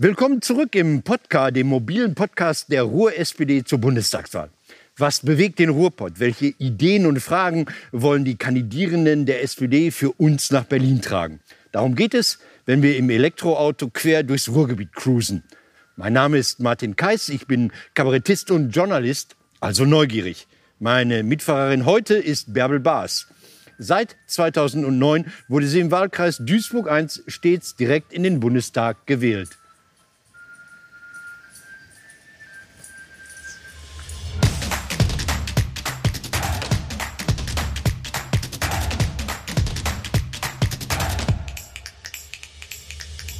Willkommen 0.00 0.40
zurück 0.42 0.76
im 0.76 1.02
Podcast, 1.02 1.56
dem 1.56 1.66
mobilen 1.66 2.14
Podcast 2.14 2.70
der 2.70 2.84
Ruhr-SPD 2.84 3.64
zur 3.64 3.80
Bundestagswahl. 3.80 4.48
Was 4.96 5.22
bewegt 5.22 5.58
den 5.58 5.70
Ruhrpott? 5.70 6.20
Welche 6.20 6.54
Ideen 6.58 7.04
und 7.04 7.18
Fragen 7.18 7.66
wollen 7.90 8.24
die 8.24 8.36
Kandidierenden 8.36 9.26
der 9.26 9.42
SPD 9.42 9.90
für 9.90 10.12
uns 10.12 10.52
nach 10.52 10.62
Berlin 10.62 11.02
tragen? 11.02 11.40
Darum 11.72 11.96
geht 11.96 12.14
es, 12.14 12.38
wenn 12.64 12.80
wir 12.80 12.96
im 12.96 13.10
Elektroauto 13.10 13.88
quer 13.88 14.22
durchs 14.22 14.48
Ruhrgebiet 14.48 14.92
cruisen. 14.92 15.42
Mein 15.96 16.12
Name 16.12 16.38
ist 16.38 16.60
Martin 16.60 16.94
Keiß, 16.94 17.28
ich 17.30 17.48
bin 17.48 17.72
Kabarettist 17.94 18.52
und 18.52 18.70
Journalist, 18.70 19.34
also 19.58 19.84
neugierig. 19.84 20.46
Meine 20.78 21.24
Mitfahrerin 21.24 21.86
heute 21.86 22.14
ist 22.14 22.54
Bärbel 22.54 22.78
Baas. 22.78 23.26
Seit 23.78 24.14
2009 24.28 25.24
wurde 25.48 25.66
sie 25.66 25.80
im 25.80 25.90
Wahlkreis 25.90 26.36
Duisburg 26.38 26.88
I 26.88 27.08
stets 27.26 27.74
direkt 27.74 28.12
in 28.12 28.22
den 28.22 28.38
Bundestag 28.38 29.04
gewählt. 29.08 29.57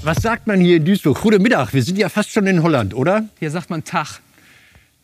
Was 0.09 0.23
sagt 0.23 0.47
man 0.47 0.59
hier 0.59 0.79
in 0.79 0.87
Duisburg? 0.87 1.21
Guten 1.21 1.43
Mittag, 1.43 1.75
wir 1.75 1.83
sind 1.83 1.99
ja 1.99 2.09
fast 2.09 2.31
schon 2.31 2.47
in 2.47 2.63
Holland, 2.63 2.95
oder? 2.95 3.29
Hier 3.41 3.51
sagt 3.51 3.69
man 3.69 3.85
Tag. 3.85 4.21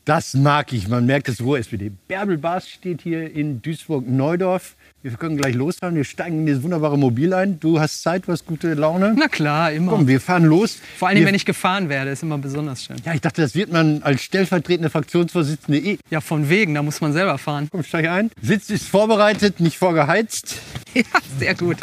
Das 0.07 0.33
mag 0.33 0.73
ich, 0.73 0.89
man 0.89 1.05
merkt 1.05 1.29
das 1.29 1.43
Ruhr-SPD. 1.43 1.93
Bärbel 2.09 2.39
Baas 2.39 2.71
steht 2.71 3.03
hier 3.03 3.31
in 3.31 3.61
Duisburg-Neudorf. 3.61 4.77
Wir 5.03 5.11
können 5.11 5.37
gleich 5.37 5.55
losfahren, 5.55 5.95
wir 5.95 6.05
steigen 6.05 6.39
in 6.39 6.47
dieses 6.47 6.63
wunderbare 6.63 6.97
Mobil 6.97 7.35
ein. 7.35 7.61
Du 7.61 7.79
hast 7.79 8.01
Zeit, 8.01 8.27
du 8.27 8.33
hast 8.33 8.47
gute 8.47 8.73
Laune. 8.73 9.15
Na 9.15 9.29
klar, 9.29 9.73
immer. 9.73 9.93
Komm, 9.93 10.09
wir 10.09 10.23
fahren 10.23 10.45
los. 10.45 10.79
Vor 10.97 11.09
allem, 11.09 11.19
wir, 11.19 11.27
wenn 11.27 11.35
ich 11.35 11.45
gefahren 11.45 11.91
werde, 11.91 12.11
ist 12.11 12.23
immer 12.23 12.39
besonders 12.39 12.85
schön. 12.85 12.97
Ja, 13.05 13.13
ich 13.13 13.21
dachte, 13.21 13.43
das 13.43 13.55
wird 13.55 13.71
man 13.71 14.03
als 14.03 14.23
stellvertretende 14.23 14.89
Fraktionsvorsitzende 14.89 15.81
eh. 15.81 15.99
Ja, 16.09 16.23
von 16.23 16.49
wegen, 16.49 16.73
da 16.73 16.83
muss 16.83 17.03
man 17.03 17.13
selber 17.13 17.37
fahren. 17.37 17.69
Komm, 17.71 17.83
steig 17.83 18.09
ein. 18.09 18.31
Sitz 18.41 18.71
ist 18.71 18.89
vorbereitet, 18.89 19.61
nicht 19.61 19.77
vorgeheizt. 19.77 20.57
Ja, 20.95 21.03
sehr 21.41 21.57
gut. 21.57 21.79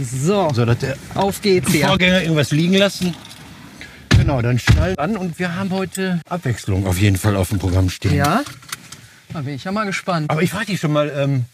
So, 0.00 0.50
So, 0.52 0.64
dass 0.64 0.78
der 0.78 0.96
auf 1.14 1.40
geht's 1.40 1.70
hier. 1.70 1.86
Vorgänger 1.86 2.22
irgendwas 2.22 2.50
liegen 2.50 2.74
lassen. 2.74 3.14
Genau, 4.18 4.40
dann 4.42 4.58
schnall 4.58 4.94
an 4.98 5.16
und 5.16 5.38
wir 5.38 5.54
haben 5.54 5.70
heute 5.70 6.20
Abwechslung 6.28 6.86
auf 6.86 6.98
jeden 6.98 7.16
Fall 7.16 7.36
auf 7.36 7.50
dem 7.50 7.58
Programm 7.58 7.90
stehen. 7.90 8.14
Ja? 8.14 8.42
Da 9.32 9.40
bin 9.42 9.54
ich 9.54 9.64
ja 9.64 9.72
mal 9.72 9.84
gespannt. 9.84 10.30
Aber 10.30 10.42
ich 10.42 10.50
frage 10.50 10.66
dich 10.66 10.80
schon 10.80 10.92
mal, 10.92 11.12
ähm, 11.16 11.44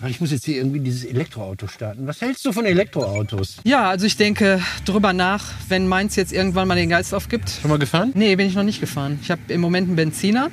weil 0.00 0.10
ich 0.10 0.20
muss 0.20 0.30
jetzt 0.30 0.44
hier 0.44 0.56
irgendwie 0.56 0.80
dieses 0.80 1.04
Elektroauto 1.04 1.66
starten. 1.66 2.06
Was 2.06 2.20
hältst 2.20 2.44
du 2.44 2.52
von 2.52 2.64
Elektroautos? 2.64 3.56
Ja, 3.64 3.88
also 3.88 4.06
ich 4.06 4.16
denke 4.16 4.60
drüber 4.84 5.12
nach, 5.12 5.44
wenn 5.68 5.88
meins 5.88 6.14
jetzt 6.16 6.32
irgendwann 6.32 6.68
mal 6.68 6.76
den 6.76 6.90
Geist 6.90 7.14
aufgibt. 7.14 7.50
Schon 7.62 7.70
mal 7.70 7.78
gefahren? 7.78 8.12
Nee, 8.14 8.36
bin 8.36 8.46
ich 8.46 8.54
noch 8.54 8.62
nicht 8.64 8.80
gefahren. 8.80 9.18
Ich 9.22 9.30
habe 9.30 9.40
im 9.48 9.60
Moment 9.60 9.88
einen 9.88 9.96
Benziner, 9.96 10.50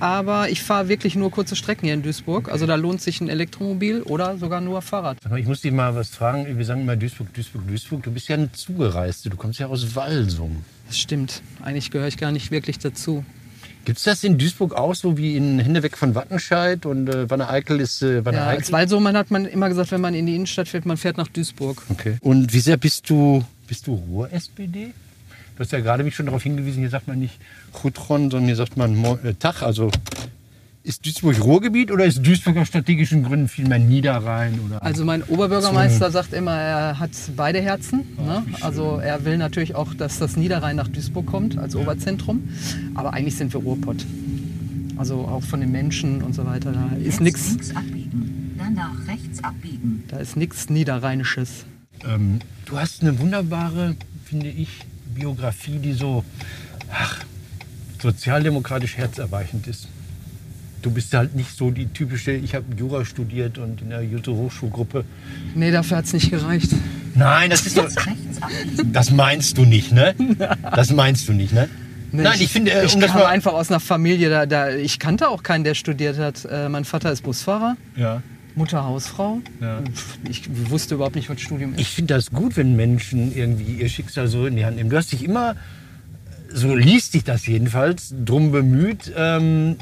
aber 0.00 0.48
ich 0.48 0.62
fahre 0.62 0.88
wirklich 0.88 1.14
nur 1.14 1.30
kurze 1.30 1.54
Strecken 1.56 1.84
hier 1.86 1.94
in 1.94 2.02
Duisburg. 2.02 2.50
Also 2.50 2.66
da 2.66 2.74
lohnt 2.74 3.00
sich 3.00 3.20
ein 3.20 3.28
Elektromobil 3.28 4.02
oder 4.02 4.36
sogar 4.38 4.60
nur 4.60 4.82
Fahrrad. 4.82 5.18
Ich 5.36 5.46
muss 5.46 5.60
dich 5.60 5.72
mal 5.72 5.94
was 5.94 6.08
fragen. 6.10 6.58
Wir 6.58 6.64
sagen 6.64 6.80
immer 6.82 6.96
Duisburg, 6.96 7.32
Duisburg, 7.34 7.66
Duisburg. 7.68 8.02
Du 8.02 8.10
bist 8.10 8.28
ja 8.28 8.36
eine 8.36 8.50
Zugereiste. 8.52 9.30
Du 9.30 9.36
kommst 9.36 9.58
ja 9.60 9.66
aus 9.66 9.94
Walsum. 9.94 10.64
Das 10.86 10.98
stimmt. 10.98 11.42
Eigentlich 11.62 11.90
gehöre 11.90 12.08
ich 12.08 12.16
gar 12.16 12.32
nicht 12.32 12.50
wirklich 12.50 12.78
dazu. 12.78 13.24
Gibt 13.84 13.96
es 13.98 14.04
das 14.04 14.24
in 14.24 14.36
Duisburg 14.36 14.74
auch 14.74 14.94
so 14.94 15.16
wie 15.16 15.36
in 15.36 15.58
Hände 15.58 15.82
weg 15.82 15.96
von 15.96 16.14
Wattenscheid 16.14 16.84
und 16.84 17.08
äh, 17.08 17.30
Wanne 17.30 17.48
Eickel 17.48 17.80
ist 17.80 18.02
äh, 18.02 18.22
Wanne 18.24 18.36
Ja, 18.36 18.46
Eickel? 18.48 18.58
als 18.58 18.72
Walsumann 18.72 19.16
hat 19.16 19.30
man 19.30 19.46
immer 19.46 19.68
gesagt, 19.70 19.90
wenn 19.92 20.02
man 20.02 20.12
in 20.14 20.26
die 20.26 20.34
Innenstadt 20.34 20.68
fährt, 20.68 20.84
man 20.84 20.98
fährt 20.98 21.16
nach 21.16 21.28
Duisburg. 21.28 21.82
Okay. 21.88 22.18
Und 22.20 22.52
wie 22.52 22.60
sehr 22.60 22.76
bist 22.76 23.08
du, 23.08 23.42
bist 23.66 23.86
du 23.86 23.94
Ruhr-SPD? 23.94 24.92
Du 25.60 25.64
hast 25.64 25.72
ja 25.72 25.80
gerade 25.80 26.04
mich 26.04 26.16
schon 26.16 26.24
darauf 26.24 26.42
hingewiesen, 26.42 26.78
hier 26.78 26.88
sagt 26.88 27.06
man 27.06 27.18
nicht 27.18 27.38
Chutron, 27.78 28.30
sondern 28.30 28.46
hier 28.46 28.56
sagt 28.56 28.78
man 28.78 28.96
Mo 28.96 29.18
äh, 29.22 29.34
Tach. 29.34 29.60
Also 29.60 29.90
ist 30.84 31.04
Duisburg 31.04 31.38
Ruhrgebiet 31.44 31.90
oder 31.92 32.06
ist 32.06 32.26
Duisburg 32.26 32.56
aus 32.56 32.68
strategischen 32.68 33.24
Gründen 33.24 33.46
vielmehr 33.46 33.78
Niederrhein? 33.78 34.58
Oder 34.64 34.82
Also 34.82 35.04
mein 35.04 35.22
Oberbürgermeister 35.22 36.10
sagt 36.10 36.32
immer, 36.32 36.54
er 36.54 36.98
hat 36.98 37.10
beide 37.36 37.60
Herzen. 37.60 38.06
Ne? 38.16 38.42
Also 38.62 39.00
er 39.04 39.26
will 39.26 39.36
natürlich 39.36 39.74
auch, 39.74 39.92
dass 39.92 40.18
das 40.18 40.34
Niederrhein 40.38 40.76
nach 40.76 40.88
Duisburg 40.88 41.26
kommt 41.26 41.58
als 41.58 41.76
Oberzentrum. 41.76 42.48
Aber 42.94 43.12
eigentlich 43.12 43.36
sind 43.36 43.52
wir 43.52 43.60
Ruhrpott. 43.60 44.06
Also 44.96 45.26
auch 45.26 45.42
von 45.42 45.60
den 45.60 45.72
Menschen 45.72 46.22
und 46.22 46.34
so 46.34 46.46
weiter. 46.46 46.72
Da 46.72 46.96
ist 47.04 47.20
nichts, 47.20 47.50
links 47.50 47.76
abbiegen, 47.76 48.54
dann 48.56 48.72
nach 48.72 49.06
rechts 49.06 49.44
abbiegen. 49.44 50.04
da 50.08 50.16
ist 50.20 50.38
nichts 50.38 50.70
Niederrheinisches. 50.70 51.66
ähm, 52.08 52.38
du 52.64 52.78
hast 52.78 53.02
eine 53.02 53.18
wunderbare, 53.18 53.94
finde 54.24 54.48
ich, 54.48 54.86
Biografie, 55.14 55.78
die 55.78 55.92
so 55.92 56.24
ach, 56.92 57.24
sozialdemokratisch 58.00 58.96
herzerweichend 58.96 59.66
ist. 59.66 59.88
Du 60.82 60.90
bist 60.90 61.12
halt 61.12 61.34
nicht 61.36 61.54
so 61.54 61.70
die 61.70 61.86
typische, 61.88 62.32
ich 62.32 62.54
habe 62.54 62.64
Jura 62.76 63.04
studiert 63.04 63.58
und 63.58 63.82
in 63.82 63.90
der 63.90 64.02
Jute-Hochschulgruppe. 64.02 65.04
Nee, 65.54 65.70
dafür 65.70 65.98
hat 65.98 66.06
es 66.06 66.14
nicht 66.14 66.30
gereicht. 66.30 66.70
Nein, 67.14 67.50
das 67.50 67.66
ist 67.66 67.76
doch, 67.76 67.88
das 68.86 69.10
meinst 69.10 69.58
du 69.58 69.66
nicht, 69.66 69.92
ne? 69.92 70.14
Das 70.74 70.90
meinst 70.90 71.28
du 71.28 71.34
nicht, 71.34 71.52
ne? 71.52 71.68
Nee, 72.12 72.22
Nein, 72.22 72.38
ich 72.40 72.50
finde, 72.50 72.72
äh, 72.72 72.86
ich 72.86 72.94
um 72.94 73.00
das 73.00 73.10
kam 73.10 73.20
mal- 73.20 73.26
einfach 73.26 73.52
aus 73.52 73.70
einer 73.70 73.78
Familie, 73.78 74.30
da, 74.30 74.46
da, 74.46 74.70
ich 74.70 74.98
kannte 74.98 75.28
auch 75.28 75.42
keinen, 75.42 75.64
der 75.64 75.74
studiert 75.74 76.18
hat. 76.18 76.44
Äh, 76.50 76.68
mein 76.70 76.84
Vater 76.84 77.12
ist 77.12 77.22
Busfahrer, 77.22 77.76
Ja. 77.94 78.22
Mutter 78.56 78.84
Hausfrau. 78.84 79.40
Ja. 79.60 79.82
Ich 80.28 80.48
wusste 80.70 80.94
überhaupt 80.96 81.16
nicht, 81.16 81.28
was 81.28 81.40
Studium 81.40 81.74
ist. 81.74 81.80
Ich 81.80 81.88
finde 81.88 82.14
das 82.14 82.30
gut, 82.30 82.56
wenn 82.56 82.76
Menschen 82.76 83.34
irgendwie 83.34 83.74
ihr 83.74 83.88
Schicksal 83.88 84.28
so 84.28 84.46
in 84.46 84.56
die 84.56 84.64
Hand 84.64 84.76
nehmen. 84.76 84.90
Du 84.90 84.96
hast 84.96 85.12
dich 85.12 85.24
immer, 85.24 85.56
so 86.52 86.74
liest 86.74 87.14
dich 87.14 87.24
das 87.24 87.46
jedenfalls, 87.46 88.14
drum 88.24 88.52
bemüht, 88.52 89.12
ähm, 89.16 89.76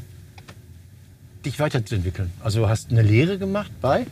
dich 1.45 1.59
weiterzuentwickeln. 1.59 2.31
Also 2.43 2.69
hast 2.69 2.91
eine 2.91 3.03
Lehre 3.03 3.39
gemacht 3.39 3.71
bei? 3.81 4.07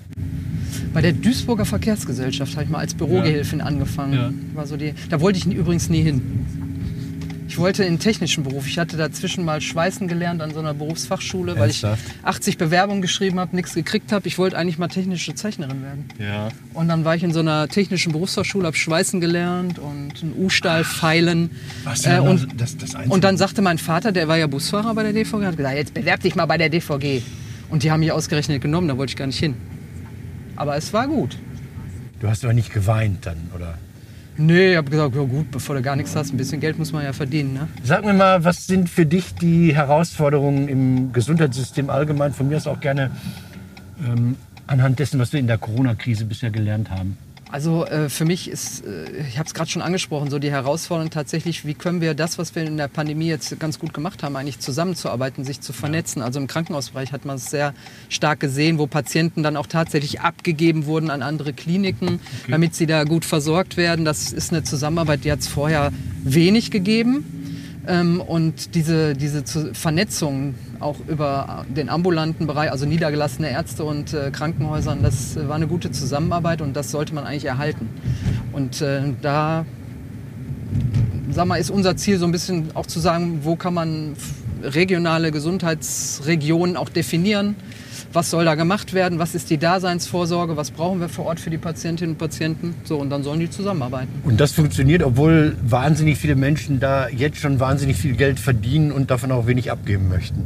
Bei 0.93 1.01
der 1.03 1.13
Duisburger 1.13 1.65
Verkehrsgesellschaft 1.65 2.55
habe 2.55 2.65
ich 2.65 2.71
mal 2.71 2.79
als 2.79 2.95
Bürogehilfin 2.95 3.61
angefangen. 3.61 4.13
Ja. 4.13 4.33
War 4.55 4.67
so 4.67 4.77
die, 4.77 4.95
da 5.11 5.21
wollte 5.21 5.39
ich 5.39 5.47
übrigens 5.47 5.89
nie 5.89 6.03
hin. 6.03 6.66
Ich 7.57 7.61
wollte 7.63 7.85
in 7.85 7.95
den 7.95 8.01
technischen 8.01 8.45
Beruf. 8.45 8.67
Ich 8.67 8.79
hatte 8.79 8.99
dazwischen 8.99 9.43
mal 9.43 9.63
Schweißen 9.63 10.09
gelernt 10.09 10.43
an 10.43 10.53
so 10.53 10.59
einer 10.61 10.75
Berufsfachschule, 10.75 11.59
weil 11.59 11.71
ich 11.71 11.83
Ernsthaft? 11.83 12.15
80 12.23 12.59
Bewerbungen 12.59 13.01
geschrieben 13.01 13.41
habe, 13.41 13.57
nichts 13.57 13.73
gekriegt 13.73 14.13
habe. 14.13 14.29
Ich 14.29 14.37
wollte 14.37 14.59
eigentlich 14.59 14.77
mal 14.77 14.89
technische 14.89 15.35
Zeichnerin 15.35 15.83
werden. 15.83 16.05
Ja. 16.19 16.51
Und 16.75 16.89
dann 16.89 17.07
war 17.07 17.17
ich 17.17 17.23
in 17.23 17.33
so 17.33 17.41
einer 17.41 17.67
technischen 17.69 18.13
Berufsfachschule, 18.13 18.67
habe 18.67 18.77
Schweißen 18.77 19.23
gelernt 19.23 19.79
und 19.79 20.23
einen 20.23 20.35
U-Stahl 20.39 20.85
feilen. 20.85 21.51
Was 21.85 22.05
Äh, 22.05 22.19
und, 22.19 22.61
das, 22.61 22.77
das 22.77 22.95
Einzige? 22.95 23.15
und 23.15 23.25
dann 23.25 23.39
sagte 23.39 23.63
mein 23.63 23.79
Vater, 23.79 24.13
der 24.13 24.29
war 24.29 24.37
ja 24.37 24.49
Busfahrer 24.49 24.93
bei 24.95 25.05
der 25.05 25.15
DVG, 25.15 25.47
hat 25.47 25.57
gesagt, 25.57 25.77
jetzt 25.77 25.95
bewerb 25.95 26.21
dich 26.21 26.35
mal 26.35 26.45
bei 26.45 26.59
der 26.59 26.69
DVG. 26.69 27.23
Und 27.71 27.85
die 27.85 27.91
haben 27.91 28.01
mich 28.01 28.13
ausgerechnet 28.13 28.61
genommen, 28.61 28.87
da 28.87 28.99
wollte 28.99 29.13
ich 29.13 29.17
gar 29.17 29.29
nicht 29.29 29.39
hin. 29.39 29.55
Aber 30.57 30.77
es 30.77 30.93
war 30.93 31.09
gut. 31.09 31.39
Du 32.21 32.29
hast 32.29 32.45
aber 32.45 32.53
nicht 32.53 32.71
geweint 32.75 33.25
dann, 33.25 33.51
oder? 33.55 33.79
Nee, 34.39 34.73
ich 34.73 34.77
habe 34.77 34.91
gesagt, 34.91 35.15
ja 35.15 35.23
gut, 35.23 35.51
bevor 35.51 35.77
du 35.77 35.83
gar 35.83 35.97
nichts 35.97 36.15
hast, 36.15 36.33
ein 36.33 36.37
bisschen 36.37 36.61
Geld 36.61 36.79
muss 36.79 36.93
man 36.93 37.05
ja 37.05 37.13
verdienen. 37.13 37.55
Ne? 37.55 37.69
Sag 37.83 38.05
mir 38.05 38.13
mal, 38.13 38.45
was 38.45 38.67
sind 38.67 38.91
für 38.91 39.07
dich 39.07 39.35
die 39.35 39.75
Herausforderungen 39.75 40.69
im 40.69 41.13
Gesundheitssystem 41.13 41.89
allgemein? 41.89 42.33
Von 42.33 42.49
mir 42.49 42.57
aus 42.57 42.67
auch 42.67 42.81
gerne 42.81 43.11
ähm, 44.05 44.37
anhand 44.67 44.99
dessen, 44.99 45.19
was 45.19 45.33
wir 45.33 45.41
in 45.41 45.47
der 45.47 45.59
Corona-Krise 45.59 46.27
bisher 46.27 46.51
gelernt 46.51 46.91
haben. 46.91 47.17
Also 47.51 47.87
äh, 47.87 48.09
für 48.09 48.25
mich 48.25 48.51
ist, 48.51 48.85
äh, 48.85 49.07
ich 49.29 49.39
habe 49.39 49.47
es 49.47 49.55
gerade 49.55 49.71
schon 49.71 49.83
angesprochen, 49.83 50.31
so 50.31 50.39
die 50.39 50.51
Herausforderung 50.51 51.11
tatsächlich, 51.11 51.65
wie 51.65 51.75
können 51.75 52.01
wir 52.01 52.15
das, 52.15 52.39
was 52.39 52.55
wir 52.57 52.65
in 52.65 52.77
der 52.77 52.89
Pandemie 52.89 53.29
jetzt 53.29 53.59
ganz 53.61 53.79
gut 53.79 53.95
gemacht 53.95 54.23
haben, 54.25 54.35
eigentlich 54.35 54.59
zusammenzuarbeiten, 54.59 55.45
sich 55.45 55.61
zu 55.61 55.73
vernetzen. 55.73 56.23
Also 56.23 56.41
im 56.41 56.49
Krankenhausbereich 56.49 57.13
hat 57.13 57.25
man 57.25 57.37
es 57.37 57.47
sehr 57.51 57.73
stark 58.09 58.41
gesehen, 58.41 58.79
wo 58.79 58.89
Patienten 58.89 59.45
dann 59.45 59.57
auch 59.57 59.69
tatsächlich 59.69 60.21
abgegeben 60.21 60.87
wurden 60.87 61.09
an 61.09 61.23
andere 61.23 61.53
Kliniken, 61.53 62.21
damit 62.49 62.75
sie 62.75 62.87
da 62.87 63.05
gut 63.05 63.25
versorgt 63.25 63.77
werden. 63.77 64.05
Das 64.05 64.33
ist 64.33 64.53
eine 64.53 64.65
Zusammenarbeit, 64.65 65.25
die 65.25 65.31
hat 65.31 65.41
es 65.41 65.49
vorher 65.49 65.93
wenig 66.25 66.73
gegeben. 66.73 67.56
Ähm, 67.89 68.21
und 68.21 68.75
diese, 68.75 69.15
diese 69.15 69.45
zu- 69.45 69.73
Vernetzung 69.75 70.55
auch 70.81 70.97
über 71.07 71.65
den 71.69 71.89
ambulanten 71.89 72.47
Bereich, 72.47 72.71
also 72.73 72.85
niedergelassene 72.85 73.51
Ärzte 73.51 73.85
und 73.85 74.13
äh, 74.13 74.31
Krankenhäusern, 74.33 75.03
das 75.03 75.37
war 75.49 75.55
eine 75.55 75.69
gute 75.69 75.91
Zusammenarbeit 75.93 76.61
und 76.63 76.75
das 76.75 76.91
sollte 76.91 77.15
man 77.15 77.25
eigentlich 77.25 77.45
erhalten. 77.45 77.89
Und 78.53 78.83
äh, 78.83 79.03
da 79.23 79.65
sag 81.31 81.47
mal, 81.47 81.57
ist 81.57 81.71
unser 81.71 81.97
Ziel 81.97 82.19
so 82.19 82.25
ein 82.25 82.33
bisschen 82.33 82.71
auch 82.75 82.87
zu 82.87 82.99
sagen, 82.99 83.41
wo 83.43 83.57
kann 83.57 83.75
man 83.75 84.17
regionale 84.63 85.31
Gesundheitsregionen 85.31 86.77
auch 86.77 86.89
definieren. 86.89 87.55
Was 88.13 88.31
soll 88.31 88.45
da 88.45 88.55
gemacht 88.55 88.95
werden? 88.95 89.19
Was 89.19 89.35
ist 89.35 89.51
die 89.51 89.59
Daseinsvorsorge? 89.59 90.57
Was 90.57 90.71
brauchen 90.71 91.01
wir 91.01 91.09
vor 91.09 91.27
Ort 91.27 91.41
für 91.41 91.51
die 91.51 91.59
Patientinnen 91.59 92.15
und 92.15 92.19
Patienten? 92.19 92.75
So, 92.85 92.97
und 92.99 93.11
dann 93.11 93.23
sollen 93.23 93.41
die 93.41 93.51
zusammenarbeiten. 93.51 94.09
Und 94.25 94.41
das 94.41 94.53
funktioniert, 94.53 95.03
obwohl 95.03 95.57
wahnsinnig 95.63 96.19
viele 96.19 96.37
Menschen 96.37 96.81
da 96.81 97.09
jetzt 97.09 97.39
schon 97.39 97.61
wahnsinnig 97.61 97.97
viel 97.97 98.15
Geld 98.15 98.41
verdienen 98.41 98.93
und 98.93 99.11
davon 99.11 99.33
auch 99.33 99.47
wenig 99.47 99.71
abgeben 99.71 100.09
möchten. 100.09 100.45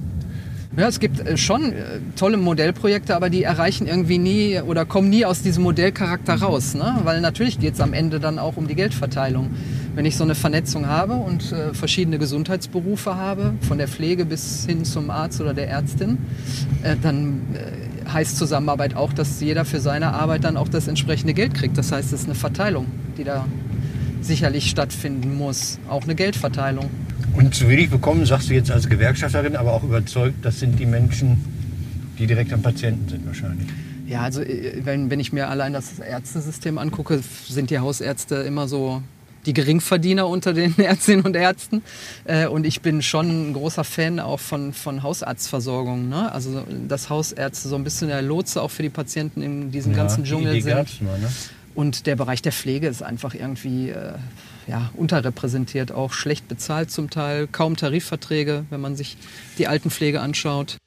Ja, 0.76 0.86
es 0.86 1.00
gibt 1.00 1.18
äh, 1.20 1.36
schon 1.36 1.72
äh, 1.72 1.84
tolle 2.14 2.36
Modellprojekte, 2.36 3.16
aber 3.16 3.28
die 3.28 3.42
erreichen 3.42 3.88
irgendwie 3.88 4.18
nie 4.18 4.60
oder 4.60 4.84
kommen 4.84 5.10
nie 5.10 5.24
aus 5.24 5.42
diesem 5.42 5.64
Modellcharakter 5.64 6.34
raus. 6.34 6.74
Ne? 6.74 7.00
Weil 7.02 7.20
natürlich 7.20 7.58
geht 7.58 7.74
es 7.74 7.80
am 7.80 7.92
Ende 7.92 8.20
dann 8.20 8.38
auch 8.38 8.56
um 8.56 8.68
die 8.68 8.76
Geldverteilung. 8.76 9.50
Wenn 9.94 10.04
ich 10.04 10.16
so 10.16 10.24
eine 10.24 10.34
Vernetzung 10.34 10.86
habe 10.86 11.14
und 11.14 11.52
äh, 11.52 11.74
verschiedene 11.74 12.18
Gesundheitsberufe 12.18 13.16
habe, 13.16 13.54
von 13.62 13.78
der 13.78 13.88
Pflege 13.88 14.24
bis 14.24 14.64
hin 14.66 14.84
zum 14.84 15.10
Arzt 15.10 15.40
oder 15.40 15.52
der 15.52 15.68
Ärztin, 15.68 16.18
äh, 16.82 16.96
dann 17.00 17.40
äh, 17.54 18.08
heißt 18.10 18.36
Zusammenarbeit 18.36 18.94
auch, 18.94 19.12
dass 19.12 19.40
jeder 19.40 19.64
für 19.64 19.80
seine 19.80 20.12
Arbeit 20.12 20.44
dann 20.44 20.56
auch 20.56 20.68
das 20.68 20.88
entsprechende 20.88 21.34
Geld 21.34 21.54
kriegt. 21.54 21.76
Das 21.76 21.92
heißt, 21.92 22.12
es 22.12 22.20
ist 22.20 22.26
eine 22.26 22.34
Verteilung, 22.34 22.86
die 23.18 23.24
da 23.24 23.46
sicherlich 24.20 24.70
stattfinden 24.70 25.36
muss. 25.36 25.78
Auch 25.88 26.04
eine 26.04 26.14
Geldverteilung. 26.14 26.88
Und 27.34 27.54
zu 27.54 27.68
wenig 27.68 27.90
bekommen, 27.90 28.26
sagst 28.26 28.50
du 28.50 28.54
jetzt 28.54 28.70
als 28.70 28.88
Gewerkschafterin, 28.88 29.56
aber 29.56 29.72
auch 29.72 29.84
überzeugt, 29.84 30.44
das 30.44 30.60
sind 30.60 30.78
die 30.78 30.86
Menschen, 30.86 31.44
die 32.18 32.26
direkt 32.26 32.52
am 32.52 32.62
Patienten 32.62 33.08
sind 33.08 33.26
wahrscheinlich. 33.26 33.68
Ja, 34.06 34.22
also 34.22 34.42
äh, 34.42 34.80
wenn, 34.84 35.10
wenn 35.10 35.20
ich 35.20 35.32
mir 35.32 35.48
allein 35.48 35.72
das 35.72 35.98
Ärztesystem 35.98 36.78
angucke, 36.78 37.20
sind 37.48 37.70
die 37.70 37.78
Hausärzte 37.78 38.36
immer 38.36 38.68
so 38.68 39.02
die 39.46 39.52
Geringverdiener 39.52 40.26
unter 40.26 40.52
den 40.52 40.78
Ärztinnen 40.78 41.24
und 41.24 41.36
Ärzten. 41.36 41.82
Äh, 42.24 42.46
und 42.46 42.64
ich 42.66 42.80
bin 42.80 43.02
schon 43.02 43.50
ein 43.50 43.52
großer 43.52 43.84
Fan 43.84 44.20
auch 44.20 44.40
von, 44.40 44.72
von 44.72 45.02
Hausarztversorgung. 45.02 46.08
Ne? 46.08 46.30
Also 46.32 46.64
dass 46.88 47.10
Hausärzte 47.10 47.68
so 47.68 47.76
ein 47.76 47.84
bisschen 47.84 48.08
der 48.08 48.22
Lotse 48.22 48.62
auch 48.62 48.70
für 48.70 48.82
die 48.82 48.90
Patienten 48.90 49.42
in 49.42 49.70
diesem 49.70 49.94
ganzen 49.94 50.24
Dschungel 50.24 50.54
die 50.54 50.62
sind. 50.62 51.02
mal, 51.02 51.18
ne? 51.18 51.28
Und 51.74 52.06
der 52.06 52.16
Bereich 52.16 52.42
der 52.42 52.52
Pflege 52.52 52.88
ist 52.88 53.02
einfach 53.02 53.32
irgendwie 53.32 53.90
äh, 53.90 54.14
ja, 54.66 54.90
unterrepräsentiert, 54.96 55.92
auch 55.92 56.12
schlecht 56.12 56.48
bezahlt 56.48 56.90
zum 56.90 57.10
Teil, 57.10 57.46
kaum 57.46 57.76
Tarifverträge, 57.76 58.64
wenn 58.70 58.80
man 58.80 58.96
sich 58.96 59.16
die 59.56 59.68
Altenpflege 59.68 60.20
anschaut. 60.20 60.78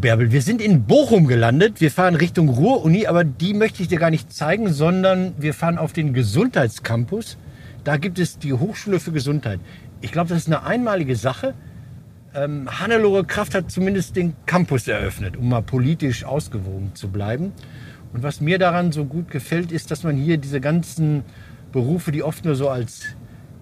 Bärbel, 0.00 0.32
wir 0.32 0.42
sind 0.42 0.60
in 0.60 0.84
Bochum 0.84 1.26
gelandet. 1.26 1.80
Wir 1.80 1.90
fahren 1.90 2.14
Richtung 2.14 2.48
Ruhr-Uni, 2.48 3.06
aber 3.06 3.24
die 3.24 3.54
möchte 3.54 3.82
ich 3.82 3.88
dir 3.88 3.98
gar 3.98 4.10
nicht 4.10 4.32
zeigen, 4.32 4.72
sondern 4.72 5.34
wir 5.38 5.54
fahren 5.54 5.78
auf 5.78 5.92
den 5.92 6.12
Gesundheitscampus. 6.12 7.38
Da 7.84 7.96
gibt 7.96 8.18
es 8.18 8.38
die 8.38 8.52
Hochschule 8.52 9.00
für 9.00 9.12
Gesundheit. 9.12 9.60
Ich 10.00 10.12
glaube, 10.12 10.28
das 10.28 10.38
ist 10.38 10.46
eine 10.48 10.64
einmalige 10.64 11.16
Sache. 11.16 11.54
Ähm, 12.34 12.68
Hannelore 12.68 13.24
Kraft 13.24 13.54
hat 13.54 13.70
zumindest 13.70 14.16
den 14.16 14.34
Campus 14.46 14.86
eröffnet, 14.88 15.36
um 15.36 15.48
mal 15.48 15.62
politisch 15.62 16.24
ausgewogen 16.24 16.94
zu 16.94 17.08
bleiben. 17.08 17.52
Und 18.12 18.22
was 18.22 18.40
mir 18.40 18.58
daran 18.58 18.92
so 18.92 19.04
gut 19.04 19.30
gefällt, 19.30 19.72
ist, 19.72 19.90
dass 19.90 20.04
man 20.04 20.16
hier 20.16 20.36
diese 20.36 20.60
ganzen 20.60 21.22
Berufe, 21.72 22.12
die 22.12 22.22
oft 22.22 22.44
nur 22.44 22.56
so 22.56 22.68
als 22.68 23.04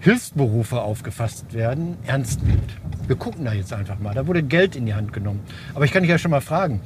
Hilfsberufe 0.04 0.82
aufgefasst 0.82 1.54
werden, 1.54 1.96
ernst 2.04 2.42
nimmt. 2.44 2.76
Wir 3.06 3.16
gucken 3.16 3.46
da 3.46 3.54
jetzt 3.54 3.72
einfach 3.72 3.98
mal. 3.98 4.14
Da 4.14 4.26
wurde 4.26 4.42
Geld 4.42 4.76
in 4.76 4.84
die 4.84 4.92
Hand 4.92 5.14
genommen. 5.14 5.40
Aber 5.74 5.86
ich 5.86 5.92
kann 5.92 6.02
dich 6.02 6.10
ja 6.10 6.18
schon 6.18 6.30
mal 6.30 6.42
fragen, 6.42 6.82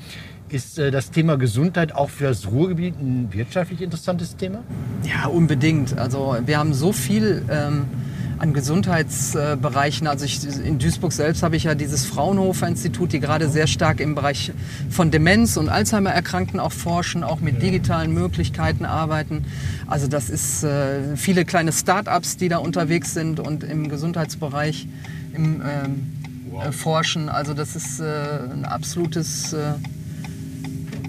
ist 0.51 0.79
äh, 0.79 0.93
das 0.93 1.11
Thema 1.11 1.37
Gesundheit 1.37 1.93
auch 1.93 2.11
für 2.11 2.25
das 2.29 2.49
Ruhrgebiet 2.49 2.95
ein 2.95 3.29
wirtschaftlich 3.33 3.83
interessantes 3.83 4.37
Thema? 4.37 4.63
Ja, 5.03 5.27
unbedingt. 5.27 5.99
Also 5.99 6.37
wir 6.47 6.59
haben 6.59 6.73
so 6.75 6.93
viel 6.93 7.45
ähm, 7.51 7.87
an 8.39 8.53
Gesundheitsbereichen. 8.53 10.07
Also 10.07 10.25
ich, 10.25 10.45
in 10.65 10.79
Duisburg 10.79 11.13
selbst 11.13 11.43
habe 11.43 11.57
ich 11.57 11.65
ja 11.65 11.75
dieses 11.75 12.05
Fraunhofer 12.05 12.69
Institut, 12.69 13.13
die 13.13 13.21
gerade 13.21 13.49
sehr 13.49 13.67
stark 13.67 14.01
im 14.01 14.15
Bereich 14.15 14.53
von 14.91 15.11
Demenz 15.11 15.57
und 15.57 15.69
Alzheimer-Erkrankten 15.69 16.61
auch 16.61 16.73
forschen, 16.73 17.25
auch 17.25 17.41
mit 17.41 17.63
digitalen 17.63 18.13
Möglichkeiten 18.13 18.85
arbeiten. 18.85 19.45
Also 19.87 20.07
das 20.07 20.31
ist 20.31 20.63
äh, 20.63 21.17
viele 21.17 21.45
kleine 21.45 21.73
Start-ups, 21.73 22.37
die 22.37 22.49
da 22.49 22.59
unterwegs 22.59 23.15
sind 23.15 23.41
und 23.41 23.65
im 23.65 23.89
Gesundheitsbereich 23.89 24.87
im 25.35 25.63
ähm, 25.63 26.13
äh, 26.61 26.73
forschen. 26.73 27.29
Also 27.29 27.55
das 27.55 27.77
ist 27.77 28.01
äh, 28.01 28.05
ein 28.53 28.65
absolutes 28.65 29.53
äh, 29.53 29.75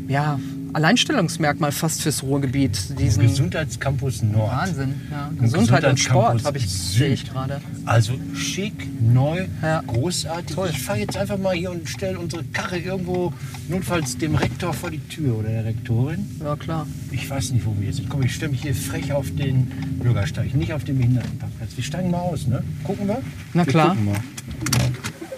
ja, 0.08 0.40
Alleinstellungsmerkmal 0.74 1.71
fast 1.71 2.01
fürs 2.01 2.24
Ruhrgebiet. 2.24 2.98
Diesen 3.00 3.24
Gesundheitscampus 3.24 4.21
Nord. 4.21 4.51
Wahnsinn. 4.51 4.95
Ja. 5.12 5.30
Gesundheit 5.39 5.83
und 5.86 6.00
Sport 6.00 6.44
habe 6.45 6.57
ich, 6.57 6.69
sehe 6.69 7.10
ich 7.10 7.30
gerade. 7.30 7.62
Also 7.86 8.13
schick, 8.36 8.74
neu, 9.01 9.48
Ja. 9.62 9.81
großartig. 9.88 10.56
Ich 10.71 10.80
fahre 10.81 11.00
jetzt 11.00 11.18
einfach 11.18 11.38
mal 11.38 11.56
hier 11.56 11.71
und 11.71 11.89
stelle 11.89 12.19
unsere 12.19 12.44
Karre 12.45 12.77
irgendwo 12.77 13.33
notfalls 13.68 14.18
dem 14.18 14.36
Rektor 14.36 14.74
vor 14.74 14.92
die 14.92 15.00
Tür 15.00 15.38
oder 15.39 15.50
der 15.50 15.66
Rektorin. 15.66 16.25
Ja, 16.44 16.56
klar. 16.56 16.86
Ich 17.12 17.30
weiß 17.30 17.51
nicht, 17.51 17.65
wo 17.65 17.75
wir 17.80 17.88
jetzt 17.88 17.98
sind. 17.98 18.10
Komm, 18.10 18.24
ich 18.24 18.36
stelle 18.36 18.51
mich 18.51 18.62
hier 18.62 18.75
frech 18.75 19.12
auf 19.13 19.27
den 19.36 19.68
Bürgersteig, 20.01 20.54
nicht 20.54 20.74
auf 20.74 20.83
den 20.83 20.98
Behindertenparkplatz. 20.98 21.69
Wir 21.75 21.83
steigen 21.83 22.12
mal 22.12 22.19
aus, 22.19 22.48
ne? 22.48 22.63
Gucken 22.83 23.07
wir? 23.07 23.22
Na 23.54 23.65
Wir 23.65 23.72
klar. 23.72 23.89
gucken 23.89 24.06
mal. 24.06 24.19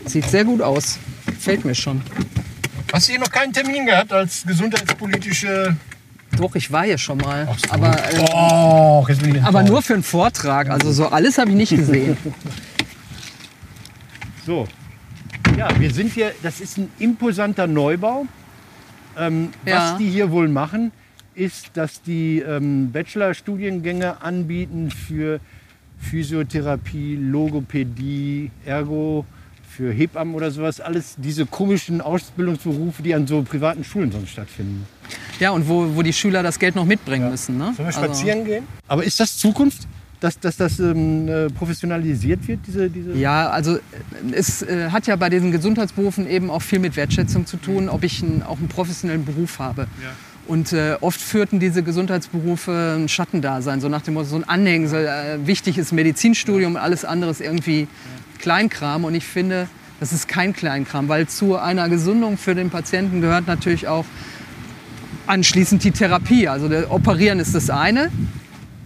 Sieht 0.06 0.25
sehr 0.25 0.44
gut 0.45 0.62
aus. 0.62 0.98
Fällt 1.39 1.63
mir 1.66 1.75
schon. 1.75 2.01
Hast 2.92 3.08
du 3.08 3.12
hier 3.12 3.20
noch 3.20 3.32
keinen 3.32 3.54
Termin 3.54 3.86
gehabt 3.86 4.12
als 4.12 4.44
gesundheitspolitische... 4.46 5.76
Doch, 6.38 6.56
ich 6.56 6.72
war 6.72 6.86
hier 6.86 6.98
schon 6.98 7.18
mal. 7.18 7.48
Ach 7.52 7.58
so. 7.60 7.72
Aber, 7.72 7.92
äh, 7.92 8.26
oh, 8.34 9.06
jetzt 9.08 9.22
bin 9.22 9.36
ich 9.36 9.44
aber 9.44 9.64
nur 9.64 9.82
für 9.82 9.94
einen 9.96 10.04
Vortrag. 10.04 10.70
Also 10.70 10.92
so 10.92 11.08
alles 11.08 11.38
habe 11.38 11.50
ich 11.52 11.56
nicht 11.56 11.76
gesehen. 11.76 12.18
So. 14.44 14.68
Ja, 15.56 15.70
wir 15.80 15.94
sind 15.94 16.12
hier, 16.14 16.32
das 16.42 16.62
ist 16.62 16.80
ein 16.80 16.90
imposanter 16.98 17.68
Neubau. 17.68 18.26
Ähm, 19.16 19.50
Ja. 19.68 19.92
Was 19.92 19.98
die 20.00 20.10
hier 20.10 20.32
wohl 20.32 20.48
machen, 20.48 20.92
ist, 21.36 21.70
dass 21.76 22.02
die 22.02 22.40
ähm, 22.40 22.92
Bachelorstudiengänge 22.92 24.20
anbieten 24.24 24.90
für 24.90 25.40
Physiotherapie, 26.00 27.18
Logopädie, 27.18 28.50
Ergo, 28.66 29.26
für 29.76 29.92
Hebammen 29.92 30.36
oder 30.36 30.52
sowas. 30.52 30.80
Alles 30.82 31.16
diese 31.18 31.46
komischen 31.46 32.02
Ausbildungsberufe, 32.02 33.02
die 33.04 33.14
an 33.16 33.26
so 33.28 33.42
privaten 33.44 33.84
Schulen 33.84 34.12
sonst 34.12 34.30
stattfinden. 34.32 34.86
Ja, 35.40 35.52
und 35.52 35.68
wo, 35.68 35.96
wo 35.96 36.02
die 36.02 36.14
Schüler 36.14 36.44
das 36.44 36.60
Geld 36.60 36.76
noch 36.76 36.86
mitbringen 36.86 37.30
müssen. 37.30 37.58
Ne? 37.58 37.66
Sollen 37.76 37.78
wir 37.78 37.86
Also- 37.88 38.00
spazieren 38.02 38.46
gehen? 38.46 38.64
Aber 38.88 39.04
ist 39.04 39.20
das 39.20 39.38
Zukunft, 39.38 39.88
dass, 40.20 40.40
dass 40.40 40.56
das 40.56 40.80
ähm, 40.80 41.28
äh, 41.28 41.48
professionalisiert 41.50 42.48
wird, 42.48 42.60
diese, 42.68 42.90
diese 42.92 43.14
Ja, 43.14 43.50
also 43.50 43.78
äh, 43.78 43.80
es 44.34 44.62
äh, 44.62 44.90
hat 44.92 45.08
ja 45.08 45.16
bei 45.16 45.30
diesen 45.30 45.52
Gesundheitsberufen 45.52 46.30
eben 46.30 46.52
auch 46.52 46.62
viel 46.62 46.78
mit 46.78 46.96
Wertschätzung 46.96 47.48
zu 47.48 47.58
tun, 47.58 47.90
ob 47.90 48.04
ich 48.04 48.22
einen, 48.22 48.44
auch 48.44 48.60
einen 48.60 48.68
professionellen 48.68 49.26
Beruf 49.26 49.58
habe. 49.58 49.88
Und 50.48 50.74
äh, 50.74 50.98
oft 51.02 51.20
führten 51.20 51.60
diese 51.60 51.82
Gesundheitsberufe 51.82 52.98
ein 53.00 53.08
Schattendasein, 53.10 53.80
so 53.82 53.90
nach 53.90 54.02
dem 54.02 54.14
Motto, 54.16 54.28
so 54.28 54.36
ein 54.36 54.44
Anhängsel. 54.44 55.06
Äh, 55.08 55.48
wichtig 55.48 55.78
ist 55.80 55.92
Medizinstudium, 55.92 56.76
alles 56.76 57.04
andere 57.06 57.32
ist 57.32 57.42
irgendwie 57.42 57.88
Kleinkram. 58.42 59.06
Und 59.06 59.16
ich 59.16 59.26
finde, 59.26 59.68
das 60.00 60.12
ist 60.12 60.28
kein 60.28 60.54
Kleinkram, 60.54 61.08
weil 61.08 61.28
zu 61.28 61.58
einer 61.58 61.88
Gesundung 61.88 62.38
für 62.38 62.56
den 62.56 62.70
Patienten 62.70 63.22
gehört 63.22 63.48
natürlich 63.48 63.88
auch 63.88 64.06
anschließend 65.27 65.84
die 65.84 65.92
Therapie. 65.92 66.48
Also 66.48 66.68
Operieren 66.89 67.39
ist 67.39 67.56
das 67.56 67.70
eine, 67.70 68.10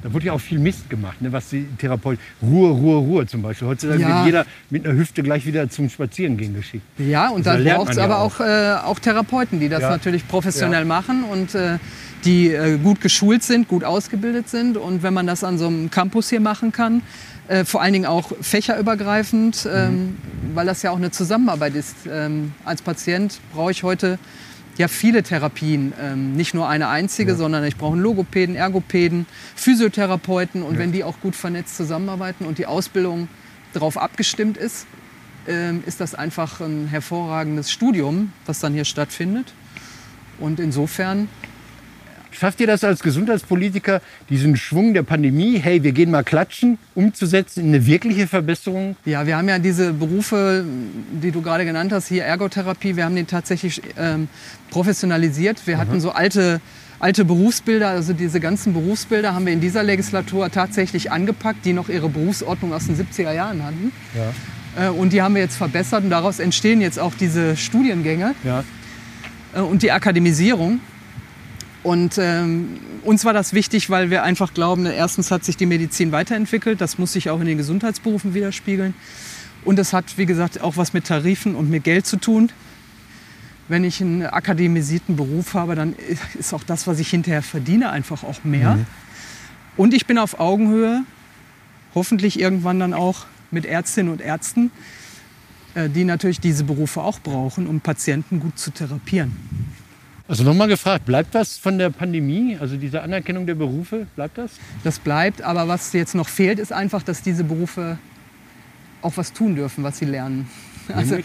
Da 0.04 0.14
wurde 0.14 0.28
ja 0.28 0.34
auch 0.34 0.40
viel 0.42 0.60
Mist 0.60 0.88
gemacht, 0.88 1.20
ne, 1.20 1.32
was 1.32 1.50
die 1.50 1.66
Therapeuten. 1.80 2.20
Ruhe, 2.40 2.70
Ruhe, 2.70 2.98
Ruhe 2.98 3.26
zum 3.26 3.42
Beispiel. 3.42 3.68
Heutzutage 3.68 4.00
Ja. 4.02 4.10
wird 4.18 4.26
jeder 4.28 4.46
mit 4.70 4.86
einer 4.86 4.96
Hüfte 4.96 5.24
gleich 5.24 5.48
wieder 5.48 5.68
zum 5.68 5.90
Spazierengehen 5.90 6.54
geschickt. 6.54 6.84
Ja, 7.00 7.30
und 7.30 7.44
Da 7.48 7.56
dann 7.58 7.64
braucht 7.64 7.90
es 7.90 7.98
ja 7.98 8.04
aber 8.04 8.20
auch. 8.20 8.40
auch, 8.40 8.46
äh, 8.46 8.76
auch 8.86 9.00
Therapeuten, 9.00 9.60
die 9.60 9.68
das 9.68 9.82
Ja. 9.82 9.90
natürlich 9.90 10.28
professionell 10.28 10.86
machen 10.86 11.24
und 11.24 11.56
äh, 11.56 11.80
die 12.24 12.50
äh, 12.52 12.78
gut 12.78 13.02
geschult 13.02 13.42
sind, 13.42 13.68
gut 13.68 13.84
ausgebildet 13.84 14.48
sind. 14.48 14.78
Und 14.78 15.02
wenn 15.02 15.16
man 15.16 15.26
das 15.26 15.44
an 15.44 15.58
so 15.58 15.66
einem 15.66 15.90
Campus 15.90 16.30
hier 16.30 16.40
machen 16.40 16.72
kann, 16.72 17.02
äh, 17.48 17.66
vor 17.66 17.82
allen 17.82 17.94
Dingen 17.94 18.06
auch 18.06 18.32
fächerübergreifend, 18.42 19.68
ähm, 19.72 20.18
weil 20.54 20.66
das 20.66 20.82
ja 20.82 20.92
auch 20.92 20.98
eine 20.98 21.12
Zusammenarbeit 21.12 21.76
ist. 21.76 21.96
Ähm, 22.10 22.54
als 22.64 22.82
Patient 22.82 23.40
brauche 23.54 23.72
ich 23.72 23.84
heute 23.84 24.18
ja 24.78 24.88
viele 24.88 25.24
Therapien, 25.24 25.94
ähm, 26.02 26.34
nicht 26.34 26.54
nur 26.54 26.68
eine 26.68 26.88
einzige, 26.88 27.36
sondern 27.36 27.64
ich 27.64 27.78
brauche 27.78 27.94
einen 27.94 28.02
Logopäden, 28.02 28.56
Ergopäden, 28.56 29.26
Physiotherapeuten. 29.56 30.64
Und 30.64 30.78
wenn 30.78 30.92
die 30.92 31.04
auch 31.04 31.20
gut 31.22 31.36
vernetzt 31.36 31.78
zusammenarbeiten 31.78 32.46
und 32.46 32.58
die 32.58 32.66
Ausbildung 32.66 33.28
darauf 33.74 33.98
abgestimmt 33.98 34.58
ist, 34.58 34.88
ähm, 35.48 35.84
ist 35.86 36.02
das 36.02 36.16
einfach 36.16 36.60
ein 36.62 36.88
hervorragendes 36.88 37.72
Studium, 37.72 38.34
was 38.46 38.60
dann 38.60 38.74
hier 38.74 38.86
stattfindet. 38.86 39.54
Und 40.40 40.60
insofern, 40.60 41.30
Schafft 42.38 42.60
ihr 42.60 42.68
das 42.68 42.84
als 42.84 43.02
Gesundheitspolitiker, 43.02 44.02
diesen 44.30 44.58
Schwung 44.58 44.94
der 44.94 45.04
Pandemie, 45.04 45.58
hey, 45.58 45.84
wir 45.84 45.94
gehen 45.94 46.12
mal 46.12 46.24
klatschen, 46.24 46.78
umzusetzen 46.94 47.62
in 47.62 47.68
eine 47.70 47.86
wirkliche 47.86 48.28
Verbesserung? 48.28 48.98
ja, 49.06 49.26
wir 49.26 49.38
haben 49.38 49.48
ja 49.48 49.58
diese 49.58 49.94
Berufe, 49.94 50.66
die 51.22 51.32
du 51.32 51.42
gerade 51.42 51.64
genannt 51.64 51.94
hast, 51.94 52.08
hier 52.08 52.26
Ergotherapie, 52.26 52.98
wir 52.98 53.06
haben 53.06 53.16
den 53.16 53.28
tatsächlich 53.28 53.82
ähm, 53.98 54.28
professionalisiert. 54.70 55.66
Wir 55.66 55.78
hatten 55.78 56.02
so 56.02 56.12
alte, 56.12 56.60
alte 57.00 57.24
Berufsbilder, 57.24 57.90
also 57.90 58.12
diese 58.12 58.42
ganzen 58.42 58.74
Berufsbilder 58.74 59.34
haben 59.34 59.46
wir 59.46 59.54
in 59.54 59.62
dieser 59.62 59.84
Legislatur 59.84 60.52
tatsächlich 60.52 61.12
angepackt, 61.12 61.66
die 61.66 61.72
noch 61.72 61.88
ihre 61.88 62.10
Berufsordnung 62.10 62.74
aus 62.74 62.88
den 62.88 62.98
70er 62.98 63.32
Jahren 63.32 63.64
hatten. 63.64 63.94
Ja. 64.76 64.88
Äh, 64.88 64.90
und 64.90 65.14
die 65.14 65.22
haben 65.22 65.36
wir 65.36 65.42
jetzt 65.42 65.56
verbessert 65.56 66.04
und 66.04 66.10
daraus 66.10 66.40
entstehen 66.40 66.82
jetzt 66.82 67.00
auch 67.00 67.14
diese 67.14 67.56
Studiengänge. 67.56 68.36
Ja. 68.44 68.66
äh, 69.56 69.62
und 69.62 69.84
die 69.84 69.92
Akademisierung. 69.92 70.82
Und 71.86 72.18
ähm, 72.18 72.80
uns 73.04 73.26
war 73.26 73.34
das 73.34 73.54
wichtig, 73.54 73.92
weil 73.92 74.10
wir 74.10 74.24
einfach 74.24 74.56
glauben, 74.56 74.88
erstens 74.88 75.30
hat 75.30 75.46
sich 75.46 75.56
die 75.56 75.68
Medizin 75.68 76.12
weiterentwickelt, 76.12 76.82
das 76.82 76.98
muss 76.98 77.14
sich 77.14 77.30
auch 77.30 77.40
in 77.40 77.46
den 77.46 77.60
Gesundheitsberufen 77.60 78.34
widerspiegeln. 78.34 78.96
Und 79.64 79.78
es 79.78 79.94
hat, 79.94 80.18
wie 80.18 80.26
gesagt, 80.26 80.62
auch 80.62 80.78
was 80.78 80.94
mit 80.94 81.06
Tarifen 81.06 81.54
und 81.54 81.70
mit 81.70 81.84
Geld 81.84 82.08
zu 82.08 82.18
tun. 82.18 82.52
Wenn 83.68 83.84
ich 83.84 84.02
einen 84.02 84.26
akademisierten 84.26 85.16
Beruf 85.16 85.54
habe, 85.54 85.76
dann 85.76 85.94
ist 86.40 86.56
auch 86.56 86.64
das, 86.64 86.88
was 86.88 86.98
ich 86.98 87.12
hinterher 87.12 87.44
verdiene, 87.44 87.92
einfach 87.92 88.24
auch 88.24 88.44
mehr. 88.44 88.78
Mhm. 88.78 88.86
Und 89.78 89.94
ich 89.94 90.08
bin 90.08 90.18
auf 90.18 90.40
Augenhöhe, 90.40 91.04
hoffentlich 91.94 92.40
irgendwann 92.40 92.80
dann 92.80 92.96
auch 92.96 93.28
mit 93.52 93.64
Ärztinnen 93.64 94.12
und 94.12 94.22
Ärzten, 94.22 94.72
äh, 95.76 95.88
die 95.88 96.04
natürlich 96.04 96.40
diese 96.40 96.64
Berufe 96.64 97.02
auch 97.02 97.20
brauchen, 97.20 97.68
um 97.68 97.80
Patienten 97.80 98.40
gut 98.40 98.58
zu 98.58 98.72
therapieren. 98.72 99.34
Also 100.28 100.44
nochmal 100.44 100.68
gefragt, 100.68 101.06
bleibt 101.06 101.36
was 101.36 101.58
von 101.58 101.78
der 101.78 101.92
Pandemie, 101.92 102.58
also 102.60 102.78
diese 102.78 103.04
Anerkennung 103.04 103.46
der 103.46 103.54
Berufe, 103.54 104.08
bleibt 104.16 104.40
das? 104.40 104.54
Das 104.84 104.98
bleibt, 104.98 105.44
aber 105.44 105.68
was 105.68 105.94
jetzt 105.94 106.16
noch 106.16 106.28
fehlt, 106.28 106.58
ist 106.58 106.74
einfach, 106.74 107.04
dass 107.04 107.22
diese 107.22 107.44
Berufe 107.44 108.00
auch 109.04 109.18
was 109.18 109.34
tun 109.34 109.56
dürfen, 109.56 109.84
was 109.84 110.00
sie 110.00 110.06
lernen. 110.06 110.50
Also, 110.94 111.18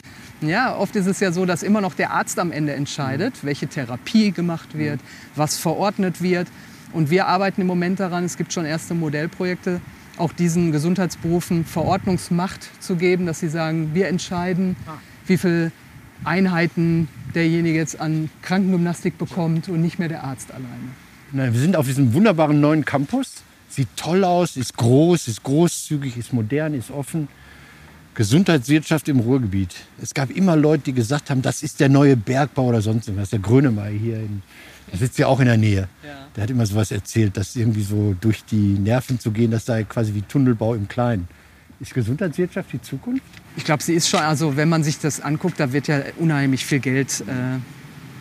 ja, 0.43 0.77
oft 0.77 0.97
ist 0.97 1.07
es 1.07 1.21
ja 1.21 1.33
so, 1.33 1.45
dass 1.47 1.63
immer 1.63 1.81
noch 1.81 1.95
der 1.95 2.13
Arzt 2.13 2.39
am 2.39 2.53
Ende 2.53 2.75
entscheidet, 2.75 3.35
welche 3.43 3.69
Therapie 3.69 4.33
gemacht 4.33 4.77
wird, 4.77 5.01
was 5.35 5.59
verordnet 5.59 6.23
wird. 6.23 6.49
Und 6.93 7.11
wir 7.11 7.27
arbeiten 7.27 7.61
im 7.61 7.67
Moment 7.67 8.01
daran, 8.01 8.25
es 8.25 8.37
gibt 8.37 8.53
schon 8.53 8.65
erste 8.65 8.95
Modellprojekte, 8.95 9.81
auch 10.19 10.33
diesen 10.33 10.73
Gesundheitsberufen 10.73 11.65
Verordnungsmacht 11.65 12.69
zu 12.83 12.97
geben, 12.97 13.27
dass 13.27 13.41
sie 13.41 13.49
sagen, 13.49 13.91
wir 13.95 14.09
entscheiden, 14.09 14.77
ah. 14.87 14.95
wie 15.27 15.39
viele 15.39 15.73
Einheiten 16.25 17.09
derjenige 17.35 17.79
jetzt 17.79 18.01
an 18.01 18.31
Krankengymnastik 18.43 19.19
bekommt 19.19 19.69
und 19.69 19.81
nicht 19.81 19.99
mehr 19.99 20.09
der 20.09 20.25
Arzt 20.25 20.51
alleine. 20.51 20.91
Nein, 21.33 21.53
wir 21.53 21.61
sind 21.61 21.77
auf 21.77 21.87
diesem 21.87 22.13
wunderbaren 22.13 22.61
neuen 22.61 22.85
Campus. 22.85 23.43
Sieht 23.69 23.89
toll 23.97 24.25
aus, 24.25 24.57
ist 24.57 24.77
groß, 24.77 25.29
ist 25.29 25.45
großzügig, 25.45 26.17
ist 26.17 26.33
modern, 26.33 26.75
ist 26.75 26.91
offen. 26.91 27.29
Gesundheitswirtschaft 28.15 29.09
im 29.09 29.21
Ruhrgebiet. 29.21 29.75
Es 30.03 30.13
gab 30.13 30.31
immer 30.31 30.57
Leute, 30.57 30.85
die 30.85 30.93
gesagt 30.93 31.31
haben, 31.31 31.43
das 31.43 31.63
ist 31.63 31.79
der 31.79 31.89
neue 31.89 32.17
Bergbau 32.17 32.67
oder 32.67 32.83
sonst 32.83 33.07
irgendwas. 33.07 33.31
Der 33.31 33.39
Grönemeyer 33.39 33.93
hier, 33.93 34.17
in, 34.17 34.43
der 34.91 34.99
sitzt 34.99 35.19
ja 35.19 35.29
auch 35.29 35.39
in 35.39 35.47
der 35.47 35.57
Nähe. 35.57 35.89
Ja. 36.03 36.27
Der 36.35 36.43
hat 36.43 36.51
immer 36.51 36.67
sowas 36.67 36.91
erzählt, 36.91 37.37
dass 37.37 37.55
irgendwie 37.55 37.83
so 37.83 38.17
durch 38.21 38.45
die 38.45 38.57
Nerven 38.57 39.21
zu 39.21 39.31
gehen, 39.31 39.53
das 39.53 39.67
sei 39.67 39.85
quasi 39.85 40.15
wie 40.15 40.23
Tunnelbau 40.23 40.75
im 40.75 40.89
Kleinen. 40.89 41.29
Ist 41.81 41.95
Gesundheitswirtschaft 41.95 42.75
die 42.75 42.83
Zukunft? 42.83 43.25
Ich 43.57 43.65
glaube, 43.65 43.83
sie 43.83 43.95
ist 43.95 44.07
schon, 44.09 44.21
also 44.21 44.55
wenn 44.59 44.69
man 44.69 44.85
sich 44.85 44.99
das 44.99 45.23
anguckt, 45.23 45.59
da 45.59 45.73
wird 45.73 45.89
ja 45.89 46.03
unheimlich 46.19 46.67
viel 46.67 46.79
Geld 46.79 47.25
äh, 47.27 47.59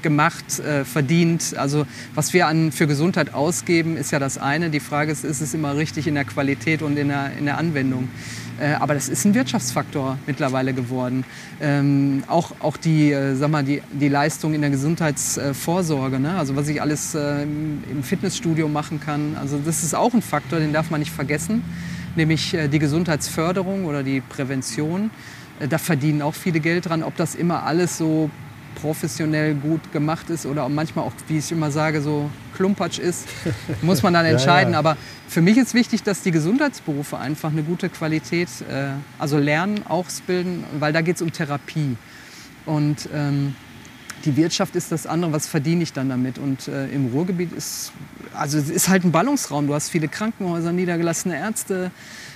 gemacht, 0.01 0.59
äh, 0.59 0.85
verdient. 0.85 1.55
Also 1.57 1.85
was 2.15 2.31
wir 2.31 2.47
an, 2.47 2.71
für 2.71 2.87
Gesundheit 2.87 3.33
ausgeben, 3.33 3.97
ist 3.97 4.11
ja 4.11 4.19
das 4.19 4.37
eine. 4.37 4.69
Die 4.69 4.79
Frage 4.79 5.11
ist, 5.11 5.25
ist 5.25 5.41
es 5.41 5.53
immer 5.53 5.75
richtig 5.75 6.07
in 6.07 6.15
der 6.15 6.23
Qualität 6.23 6.81
und 6.81 6.97
in 6.97 7.09
der, 7.09 7.33
in 7.37 7.43
der 7.43 7.57
Anwendung? 7.57 8.07
Äh, 8.61 8.75
aber 8.75 8.93
das 8.93 9.09
ist 9.09 9.25
ein 9.25 9.33
Wirtschaftsfaktor 9.33 10.17
mittlerweile 10.25 10.73
geworden. 10.73 11.25
Ähm, 11.59 12.23
auch, 12.27 12.53
auch 12.61 12.77
die, 12.77 13.11
äh, 13.11 13.35
sag 13.35 13.51
mal, 13.51 13.65
die, 13.65 13.81
die 13.91 14.07
Leistung 14.07 14.53
in 14.53 14.61
der 14.61 14.69
Gesundheitsvorsorge, 14.69 16.17
ne? 16.17 16.37
also 16.37 16.55
was 16.55 16.69
ich 16.69 16.81
alles 16.81 17.13
äh, 17.13 17.43
im 17.43 18.03
Fitnessstudio 18.03 18.69
machen 18.69 19.01
kann. 19.01 19.35
Also 19.37 19.59
das 19.65 19.83
ist 19.83 19.95
auch 19.95 20.13
ein 20.13 20.21
Faktor, 20.21 20.59
den 20.59 20.71
darf 20.71 20.89
man 20.91 21.01
nicht 21.01 21.11
vergessen, 21.11 21.61
nämlich 22.15 22.53
äh, 22.53 22.67
die 22.67 22.79
Gesundheitsförderung 22.79 23.85
oder 23.85 24.03
die 24.03 24.21
Prävention. 24.21 25.11
Äh, 25.59 25.67
da 25.67 25.77
verdienen 25.77 26.21
auch 26.21 26.33
viele 26.33 26.59
Geld 26.59 26.89
dran. 26.89 27.03
Ob 27.03 27.15
das 27.15 27.35
immer 27.35 27.63
alles 27.63 27.97
so 27.97 28.29
professionell 28.81 29.55
gut 29.55 29.91
gemacht 29.91 30.29
ist 30.29 30.45
oder 30.45 30.67
manchmal 30.69 31.05
auch, 31.05 31.13
wie 31.27 31.37
ich 31.37 31.51
immer 31.51 31.71
sage, 31.71 32.01
so 32.01 32.29
Klumpatsch 32.55 32.99
ist, 32.99 33.27
muss 33.81 34.03
man 34.03 34.13
dann 34.13 34.25
entscheiden. 34.25 34.73
ja, 34.73 34.75
ja. 34.75 34.79
Aber 34.79 34.97
für 35.27 35.41
mich 35.41 35.57
ist 35.57 35.73
wichtig, 35.73 36.03
dass 36.03 36.21
die 36.21 36.31
Gesundheitsberufe 36.31 37.17
einfach 37.17 37.51
eine 37.51 37.63
gute 37.63 37.89
Qualität, 37.89 38.49
äh, 38.69 38.89
also 39.17 39.37
lernen, 39.37 39.85
ausbilden, 39.87 40.63
weil 40.79 40.93
da 40.93 41.01
geht 41.01 41.17
es 41.17 41.21
um 41.21 41.31
Therapie. 41.31 41.97
Und 42.65 43.09
ähm, 43.13 43.55
die 44.25 44.35
Wirtschaft 44.37 44.75
ist 44.75 44.91
das 44.91 45.07
andere, 45.07 45.31
was 45.33 45.47
verdiene 45.47 45.83
ich 45.83 45.93
dann 45.93 46.09
damit? 46.09 46.37
Und 46.37 46.67
äh, 46.67 46.87
im 46.87 47.07
Ruhrgebiet 47.07 47.51
ist, 47.51 47.91
also 48.33 48.57
es 48.57 48.69
ist 48.69 48.89
halt 48.89 49.03
ein 49.03 49.11
Ballungsraum. 49.11 49.67
Du 49.67 49.73
hast 49.73 49.89
viele 49.89 50.07
Krankenhäuser, 50.07 50.71
niedergelassene 50.71 51.37
Ärzte, 51.37 51.91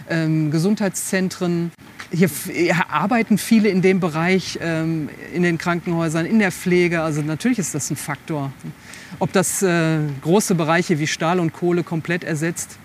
ähm, 0.09 0.51
Gesundheitszentren. 0.51 1.71
Hier, 2.11 2.29
hier, 2.51 2.89
arbeiten 2.89 3.37
viele 3.37 3.69
in 3.69 3.81
dem 3.81 3.99
Bereich, 3.99 4.59
ähm, 4.61 5.09
in 5.33 5.43
den 5.43 5.57
Krankenhäusern, 5.57 6.25
in 6.25 6.39
der 6.39 6.51
Pflege. 6.51 7.01
Also 7.01 7.21
natürlich 7.21 7.59
ist 7.59 7.75
das 7.75 7.89
ein 7.89 7.95
Faktor. 7.95 8.51
Ob 9.19 9.31
das 9.33 9.61
äh, 9.61 9.99
große 10.21 10.55
Bereiche 10.55 10.99
wie 10.99 11.07
Stahl 11.07 11.39
und 11.39 11.53
Kohle 11.53 11.83
komplett 11.83 12.23
ersetzt, 12.23 12.77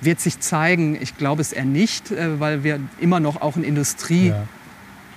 wird 0.00 0.20
sich 0.20 0.40
zeigen. 0.40 0.96
Ich 1.00 1.16
glaube 1.16 1.42
es 1.42 1.52
eher 1.52 1.64
nicht, 1.64 2.10
äh, 2.10 2.40
weil 2.40 2.64
wir 2.64 2.80
immer 3.00 3.20
noch 3.20 3.40
auch 3.40 3.56
ein 3.56 3.64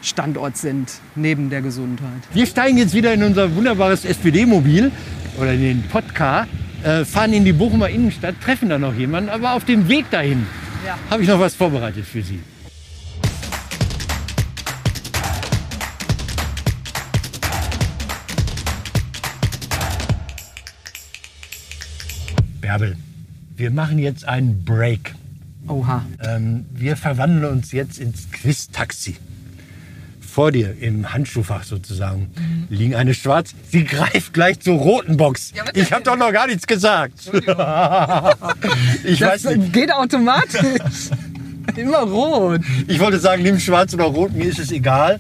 Industriestandort 0.02 0.58
sind, 0.58 0.92
neben 1.16 1.52
der 1.52 1.62
Gesundheit. 1.62 2.10
Wir 2.34 2.48
steigen 2.48 2.78
jetzt 2.78 2.96
wieder 2.96 3.14
in 3.14 3.22
unser 3.22 3.56
wunderbares 3.56 4.04
SPD-Mobil 4.04 4.92
oder 5.40 5.54
in 5.54 5.62
den 5.62 5.84
Podcar, 5.84 6.48
äh, 6.84 7.06
fahren 7.06 7.34
in 7.34 7.46
die 7.46 7.54
Bochumer 7.54 7.88
Innenstadt, 7.88 8.36
treffen 8.42 8.70
da 8.70 8.80
noch 8.80 8.96
jemanden, 8.96 9.30
aber 9.30 9.54
auf 9.54 9.64
dem 9.64 9.88
Weg 9.88 10.10
dahin 10.10 10.48
ja. 10.86 10.98
habe 11.12 11.22
ich 11.22 11.30
noch 11.30 11.40
was 11.40 11.54
vorbereitet 11.54 12.06
für 12.06 12.24
Sie. 12.24 12.40
Bärbel, 22.60 22.98
wir 23.56 23.70
machen 23.70 24.00
jetzt 24.00 24.28
einen 24.28 24.66
Break. 24.66 25.14
Oha. 25.68 26.04
Ähm, 26.24 26.66
wir 26.72 26.98
verwandeln 26.98 27.46
uns 27.46 27.72
jetzt 27.72 28.00
ins 28.00 28.32
Quiz-Taxi. 28.32 29.18
Vor 30.32 30.54
dir 30.54 30.78
im 30.80 31.12
Handschuhfach 31.12 31.66
sozusagen 31.66 32.32
mhm. 32.34 32.68
liegen 32.70 32.96
eine 32.96 33.14
schwarz. 33.14 33.54
Sie 33.70 33.84
greift 33.84 34.34
gleich 34.34 34.62
zur 34.62 34.76
roten 34.76 35.18
Box. 35.18 35.52
Ja, 35.54 35.66
ich 35.74 35.92
habe 35.92 36.04
doch 36.04 36.16
noch 36.16 36.32
gar 36.32 36.48
nichts 36.48 36.66
gesagt. 36.66 37.30
ich 39.04 39.20
das 39.20 39.44
weiß 39.44 39.58
nicht. 39.58 39.74
geht 39.74 39.92
automatisch. 39.92 41.10
Immer 41.76 42.04
rot. 42.04 42.62
Ich 42.88 43.02
wollte 43.02 43.20
sagen, 43.20 43.44
nimm 43.44 43.60
schwarz 43.60 43.94
oder 43.94 44.06
rot, 44.06 44.32
mir 44.32 44.46
ist 44.46 44.60
es 44.60 44.72
egal. 44.72 45.20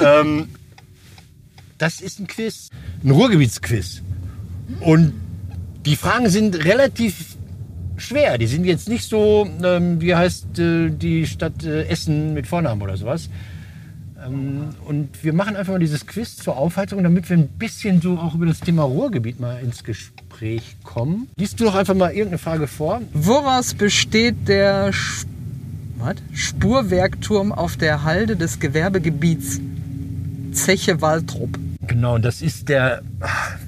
ähm, 0.00 0.48
das 1.78 2.00
ist 2.00 2.20
ein 2.20 2.28
Quiz, 2.28 2.68
ein 3.02 3.10
Ruhrgebietsquiz. 3.10 4.02
Und 4.78 5.14
die 5.84 5.96
Fragen 5.96 6.28
sind 6.30 6.64
relativ 6.64 7.34
schwer. 7.96 8.38
Die 8.38 8.46
sind 8.46 8.64
jetzt 8.66 8.88
nicht 8.88 9.08
so, 9.08 9.48
ähm, 9.64 10.00
wie 10.00 10.14
heißt 10.14 10.60
äh, 10.60 10.90
die 10.90 11.26
Stadt 11.26 11.64
äh, 11.64 11.88
Essen 11.88 12.34
mit 12.34 12.46
Vornamen 12.46 12.82
oder 12.82 12.96
sowas. 12.96 13.28
Ähm, 14.24 14.70
und 14.86 15.22
wir 15.22 15.32
machen 15.32 15.56
einfach 15.56 15.72
mal 15.72 15.78
dieses 15.78 16.06
Quiz 16.06 16.36
zur 16.36 16.56
Aufheizung, 16.56 17.02
damit 17.02 17.28
wir 17.28 17.36
ein 17.36 17.48
bisschen 17.48 18.00
so 18.00 18.18
auch 18.18 18.34
über 18.34 18.46
das 18.46 18.60
Thema 18.60 18.84
Ruhrgebiet 18.84 19.40
mal 19.40 19.60
ins 19.60 19.84
Gespräch 19.84 20.76
kommen. 20.82 21.28
Liest 21.36 21.60
du 21.60 21.64
doch 21.64 21.74
einfach 21.74 21.94
mal 21.94 22.10
irgendeine 22.10 22.38
Frage 22.38 22.66
vor. 22.66 23.02
Woraus 23.12 23.74
besteht 23.74 24.48
der 24.48 24.88
Sp 24.88 25.32
Spurwerkturm 26.34 27.50
auf 27.50 27.78
der 27.78 28.04
Halde 28.04 28.36
des 28.36 28.60
Gewerbegebiets 28.60 29.58
Zeche 30.52 31.00
Waldrop? 31.00 31.58
Genau, 31.86 32.18
das 32.18 32.42
ist 32.42 32.68
der, 32.68 33.02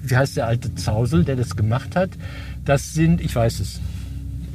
wie 0.02 0.16
heißt 0.16 0.36
der 0.36 0.46
alte 0.46 0.75
Zausel, 0.75 1.25
der 1.25 1.36
das 1.36 1.56
gemacht 1.56 1.96
hat. 1.96 2.10
Das 2.64 2.92
sind, 2.92 3.22
ich 3.22 3.34
weiß 3.34 3.60
es. 3.60 3.80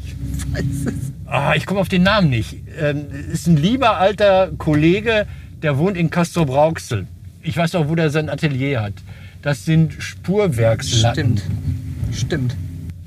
Ich 0.05 0.15
weiß 0.53 0.65
es. 0.85 0.93
Ah, 1.25 1.55
ich 1.55 1.65
komme 1.65 1.79
auf 1.79 1.89
den 1.89 2.03
Namen 2.03 2.29
nicht. 2.29 2.57
Ähm, 2.79 3.05
ist 3.31 3.47
ein 3.47 3.57
lieber 3.57 3.97
alter 3.97 4.51
Kollege, 4.57 5.25
der 5.61 5.77
wohnt 5.77 5.97
in 5.97 6.09
Castro 6.09 6.45
Brauxel. 6.45 7.07
Ich 7.41 7.57
weiß 7.57 7.75
auch, 7.75 7.89
wo 7.89 7.95
der 7.95 8.09
sein 8.09 8.29
Atelier 8.29 8.81
hat. 8.81 8.93
Das 9.41 9.65
sind 9.65 9.93
Spurwerkslatten. 10.01 11.37
Stimmt. 11.37 12.15
Stimmt. 12.15 12.55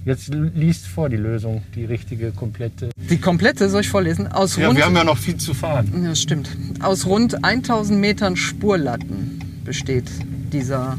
Jetzt 0.05 0.35
liest 0.35 0.87
vor 0.87 1.09
die 1.09 1.17
Lösung, 1.17 1.63
die 1.75 1.85
richtige, 1.85 2.31
komplette. 2.33 2.91
Die 2.97 3.17
komplette 3.17 3.71
soll 3.71 3.81
ich 3.81 3.89
vorlesen? 3.89 4.27
Aus 4.27 4.57
ja, 4.57 4.67
rund, 4.67 4.77
wir 4.77 4.85
haben 4.85 4.97
ja 4.97 5.05
noch 5.05 5.17
viel 5.17 5.39
zu 5.39 5.55
fahren. 5.55 6.05
Ja, 6.05 6.15
stimmt. 6.15 6.51
Aus 6.81 7.07
rund 7.07 7.43
1000 7.43 7.99
Metern 7.99 8.37
Spurlatten 8.37 9.41
besteht 9.65 10.11
dieser 10.53 10.99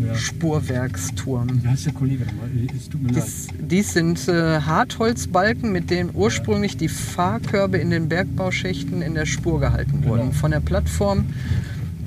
ja. 0.00 0.14
Spurwerksturm. 0.14 1.62
Wie 1.62 1.68
heißt 1.68 1.86
der 1.86 1.92
Kollege 1.92 2.24
nochmal? 2.24 2.48
Es 2.76 2.88
tut 2.88 3.02
mir 3.02 3.12
dies, 3.12 3.48
leid. 3.48 3.56
Dies 3.70 3.92
sind 3.92 4.28
äh, 4.28 4.60
Hartholzbalken, 4.60 5.72
mit 5.72 5.90
denen 5.90 6.10
ursprünglich 6.14 6.76
die 6.76 6.88
Fahrkörbe 6.88 7.78
in 7.78 7.90
den 7.90 8.08
Bergbauschächten 8.08 9.02
in 9.02 9.14
der 9.14 9.26
Spur 9.26 9.60
gehalten 9.60 10.02
genau. 10.02 10.16
wurden. 10.16 10.32
Von 10.32 10.50
der 10.50 10.60
Plattform 10.60 11.26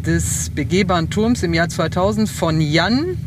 des 0.05 0.49
begehbaren 0.51 1.09
Turms 1.09 1.43
im 1.43 1.53
Jahr 1.53 1.69
2000 1.69 2.29
von 2.29 2.61
Jan 2.61 3.17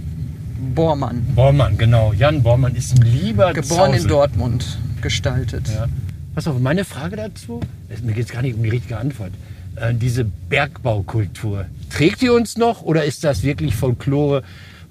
Bormann. 0.74 1.26
Bormann, 1.34 1.76
genau. 1.76 2.12
Jan 2.12 2.42
Bormann 2.42 2.74
ist 2.74 2.96
ein 2.96 3.02
lieber 3.02 3.52
Geboren 3.52 3.92
Zausel. 3.92 4.02
in 4.02 4.08
Dortmund, 4.08 4.78
gestaltet. 5.00 5.68
Ja. 5.68 5.86
Pass 6.34 6.46
auf, 6.46 6.58
meine 6.60 6.84
Frage 6.84 7.16
dazu, 7.16 7.60
mir 8.02 8.12
geht 8.12 8.26
es 8.26 8.32
gar 8.32 8.42
nicht 8.42 8.54
um 8.54 8.62
die 8.62 8.68
richtige 8.68 8.96
Antwort. 8.96 9.32
Äh, 9.80 9.94
diese 9.94 10.24
Bergbaukultur, 10.24 11.66
trägt 11.90 12.20
die 12.22 12.30
uns 12.30 12.56
noch 12.56 12.82
oder 12.82 13.04
ist 13.04 13.24
das 13.24 13.42
wirklich 13.42 13.74
Folklore, 13.74 14.42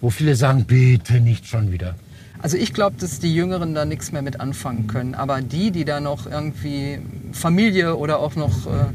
wo 0.01 0.09
viele 0.09 0.35
sagen, 0.35 0.65
bitte 0.65 1.19
nicht 1.19 1.47
schon 1.47 1.71
wieder? 1.71 1.95
Also 2.39 2.55
ich 2.57 2.73
glaube, 2.73 2.97
dass 2.99 3.19
die 3.19 3.33
Jüngeren 3.33 3.73
da 3.73 3.85
nichts 3.85 4.11
mehr 4.11 4.21
mit 4.21 4.39
anfangen 4.39 4.87
können. 4.87 5.15
Aber 5.15 5.41
die, 5.41 5.71
die 5.71 5.85
da 5.85 5.99
noch 5.99 6.27
irgendwie 6.27 6.99
Familie 7.31 7.95
oder 7.95 8.19
auch 8.19 8.35
noch 8.35 8.67
äh, 8.67 8.85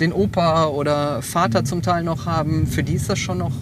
den 0.00 0.12
Opa 0.12 0.66
oder 0.66 1.20
Vater 1.22 1.64
zum 1.64 1.82
Teil 1.82 2.02
noch 2.02 2.26
haben, 2.26 2.66
für 2.66 2.82
die 2.82 2.94
ist 2.94 3.10
das 3.10 3.18
schon 3.18 3.38
noch 3.38 3.52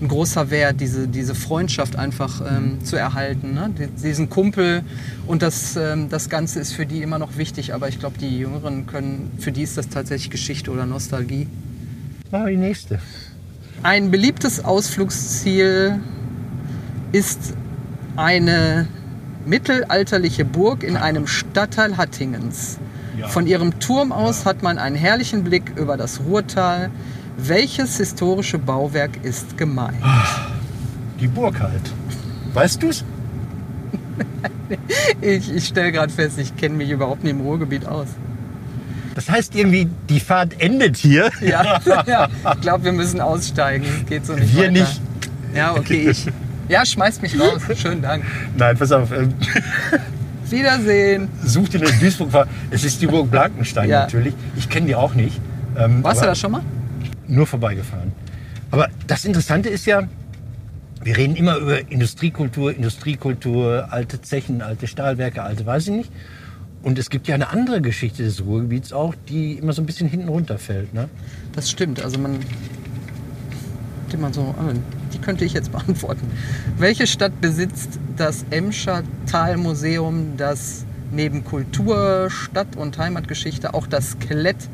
ein 0.00 0.08
großer 0.08 0.50
Wert, 0.50 0.80
diese, 0.80 1.08
diese 1.08 1.34
Freundschaft 1.34 1.96
einfach 1.96 2.42
ähm, 2.48 2.84
zu 2.84 2.96
erhalten. 2.96 3.54
Ne? 3.54 3.70
Diesen 4.02 4.28
Kumpel 4.28 4.82
und 5.26 5.42
das, 5.42 5.76
ähm, 5.76 6.08
das 6.10 6.28
Ganze 6.28 6.60
ist 6.60 6.72
für 6.72 6.86
die 6.86 7.02
immer 7.02 7.18
noch 7.18 7.36
wichtig. 7.36 7.72
Aber 7.74 7.88
ich 7.88 7.98
glaube, 7.98 8.18
die 8.18 8.38
Jüngeren 8.38 8.86
können, 8.86 9.32
für 9.38 9.52
die 9.52 9.62
ist 9.62 9.78
das 9.78 9.88
tatsächlich 9.88 10.30
Geschichte 10.30 10.70
oder 10.70 10.86
Nostalgie. 10.86 11.48
Mal 12.30 12.50
die 12.50 12.56
nächste. 12.56 12.98
Ein 13.82 14.10
beliebtes 14.10 14.64
Ausflugsziel 14.64 16.00
ist 17.12 17.54
eine 18.16 18.88
mittelalterliche 19.46 20.44
Burg 20.44 20.82
in 20.82 20.96
einem 20.96 21.26
Stadtteil 21.26 21.96
Hattingens. 21.96 22.78
Ja. 23.18 23.28
Von 23.28 23.46
ihrem 23.46 23.78
Turm 23.78 24.12
aus 24.12 24.44
hat 24.44 24.62
man 24.62 24.78
einen 24.78 24.96
herrlichen 24.96 25.44
Blick 25.44 25.72
über 25.76 25.96
das 25.96 26.20
Ruhrtal. 26.20 26.90
Welches 27.38 27.96
historische 27.98 28.58
Bauwerk 28.58 29.22
ist 29.24 29.56
gemeint? 29.58 29.96
Die 31.20 31.28
Burg 31.28 31.60
halt. 31.60 31.92
Weißt 32.54 32.82
du's? 32.82 33.04
Ich, 35.20 35.52
ich 35.54 35.64
stelle 35.66 35.92
gerade 35.92 36.12
fest, 36.12 36.38
ich 36.38 36.56
kenne 36.56 36.74
mich 36.76 36.90
überhaupt 36.90 37.22
nicht 37.22 37.32
im 37.32 37.40
Ruhrgebiet 37.40 37.86
aus. 37.86 38.08
Das 39.14 39.30
heißt 39.30 39.54
irgendwie, 39.54 39.88
die 40.08 40.18
Fahrt 40.18 40.60
endet 40.60 40.96
hier. 40.96 41.30
Ja, 41.40 41.80
ja. 42.06 42.28
ich 42.54 42.60
glaube, 42.62 42.84
wir 42.84 42.92
müssen 42.92 43.20
aussteigen. 43.20 43.86
Geht 44.08 44.26
so 44.26 44.34
nicht 44.34 44.54
Wir 44.54 44.62
weiter. 44.64 44.72
nicht. 44.72 45.00
Ja, 45.54 45.72
okay, 45.76 46.08
ich. 46.10 46.26
Ja, 46.68 46.84
schmeißt 46.84 47.22
mich 47.22 47.38
raus. 47.38 47.62
Schönen 47.76 48.02
Dank. 48.02 48.24
Nein, 48.56 48.76
pass 48.76 48.90
auf. 48.90 49.12
ähm, 49.12 49.32
Wiedersehen. 50.50 51.28
Such 51.44 51.68
dir 51.68 51.80
eine 51.82 51.92
Duisburg. 51.92 52.48
Es 52.70 52.82
ist 52.84 53.00
die 53.00 53.06
Burg 53.06 53.30
Blankenstein 53.30 53.88
Ja. 53.88 54.00
natürlich. 54.00 54.34
Ich 54.56 54.68
kenne 54.68 54.86
die 54.86 54.94
auch 54.96 55.14
nicht. 55.14 55.40
Ähm, 55.78 56.02
Warst 56.02 56.22
du 56.22 56.26
da 56.26 56.34
schon 56.34 56.50
mal? 56.52 56.62
Nur 57.28 57.46
vorbeigefahren. 57.46 58.12
Aber 58.70 58.88
das 59.06 59.24
Interessante 59.24 59.68
ist 59.68 59.86
ja, 59.86 60.08
wir 61.02 61.16
reden 61.16 61.36
immer 61.36 61.56
über 61.56 61.90
Industriekultur, 61.90 62.74
Industriekultur, 62.74 63.88
alte 63.90 64.20
Zechen, 64.22 64.62
alte 64.62 64.86
Stahlwerke, 64.86 65.42
alte 65.42 65.64
weiß 65.66 65.88
ich 65.88 65.94
nicht. 65.94 66.12
Und 66.82 66.98
es 66.98 67.10
gibt 67.10 67.26
ja 67.26 67.34
eine 67.34 67.48
andere 67.48 67.80
Geschichte 67.80 68.22
des 68.22 68.44
Ruhrgebiets 68.44 68.92
auch, 68.92 69.14
die 69.28 69.54
immer 69.54 69.72
so 69.72 69.82
ein 69.82 69.86
bisschen 69.86 70.08
hinten 70.08 70.28
runterfällt. 70.28 70.94
Ne? 70.94 71.08
Das 71.52 71.70
stimmt. 71.70 72.00
Also 72.02 72.18
man. 72.18 72.38
Die, 74.12 74.16
man 74.16 74.32
so, 74.32 74.54
ah, 74.56 74.72
die 75.12 75.18
könnte 75.18 75.44
ich 75.44 75.52
jetzt 75.52 75.72
beantworten. 75.72 76.30
Welche 76.78 77.08
Stadt 77.08 77.40
besitzt 77.40 77.98
das 78.16 78.44
Emscher 78.50 79.02
Talmuseum, 79.26 80.36
das 80.36 80.86
neben 81.10 81.44
Kultur, 81.44 82.28
Stadt- 82.30 82.76
und 82.76 82.98
Heimatgeschichte 82.98 83.74
auch 83.74 83.86
das 83.86 84.10
Skelett 84.10 84.68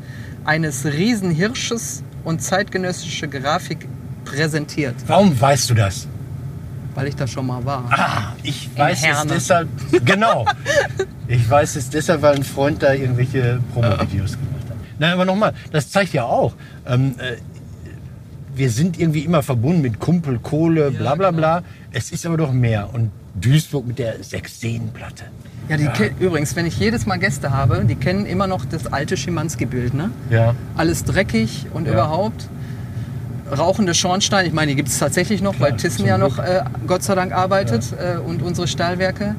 eines 0.45 0.85
Riesenhirsches 0.85 2.03
und 2.23 2.41
zeitgenössische 2.41 3.27
Grafik 3.27 3.87
präsentiert? 4.25 4.95
Warum 5.07 5.39
weißt 5.39 5.69
du 5.69 5.73
das? 5.73 6.07
Weil 6.95 7.07
ich 7.07 7.15
da 7.15 7.25
schon 7.25 7.47
mal 7.47 7.63
war. 7.65 7.85
Ah, 7.89 8.33
ich 8.43 8.69
weiß 8.77 9.03
es 9.03 9.27
deshalb. 9.27 9.67
Genau. 10.05 10.45
Ich 11.27 11.49
weiß 11.49 11.75
es 11.75 11.89
deshalb, 11.89 12.21
weil 12.21 12.35
ein 12.35 12.43
Freund 12.43 12.83
da 12.83 12.93
irgendwelche 12.93 13.59
Promo-Videos 13.73 14.33
gemacht 14.33 14.69
hat. 14.69 14.75
Nein, 14.99 15.13
aber 15.13 15.25
nochmal, 15.25 15.53
das 15.71 15.89
zeigt 15.89 16.13
ja 16.13 16.23
auch. 16.23 16.53
Ähm, 16.85 17.15
äh, 17.17 17.37
wir 18.55 18.69
sind 18.69 18.99
irgendwie 18.99 19.21
immer 19.21 19.41
verbunden 19.41 19.81
mit 19.81 19.99
Kumpel, 19.99 20.37
Kohle, 20.37 20.91
bla 20.91 21.15
bla 21.15 21.31
bla. 21.31 21.63
Es 21.91 22.11
ist 22.11 22.25
aber 22.25 22.37
doch 22.37 22.51
mehr. 22.51 22.93
Und 22.93 23.09
Duisburg 23.35 23.87
mit 23.87 23.99
der 23.99 24.23
Sechs-Seen-Platte. 24.23 25.23
Ja, 25.69 25.77
die 25.77 25.87
ke- 25.87 26.11
übrigens, 26.19 26.55
wenn 26.55 26.65
ich 26.65 26.77
jedes 26.79 27.05
Mal 27.05 27.17
Gäste 27.17 27.51
habe, 27.51 27.83
die 27.85 27.95
kennen 27.95 28.25
immer 28.25 28.47
noch 28.47 28.65
das 28.65 28.91
alte 28.91 29.17
Schimanski-Bild, 29.17 29.93
ne? 29.93 30.11
Ja. 30.29 30.53
Alles 30.75 31.03
dreckig 31.03 31.65
und 31.73 31.85
Ja. 31.87 31.93
überhaupt. 31.93 32.47
Rauchende 33.57 33.93
Schornsteine, 33.93 34.47
ich 34.47 34.53
meine, 34.53 34.71
die 34.71 34.75
gibt 34.75 34.89
es 34.89 34.99
tatsächlich 34.99 35.41
noch, 35.41 35.55
Klar, 35.55 35.71
weil 35.71 35.77
Thyssen 35.77 36.05
ja 36.05 36.17
noch 36.17 36.39
äh, 36.39 36.63
Gott 36.87 37.03
sei 37.03 37.15
Dank 37.15 37.33
arbeitet 37.33 37.85
äh, 37.93 38.17
und 38.17 38.41
unsere 38.41 38.67
Stahlwerke. 38.67 39.35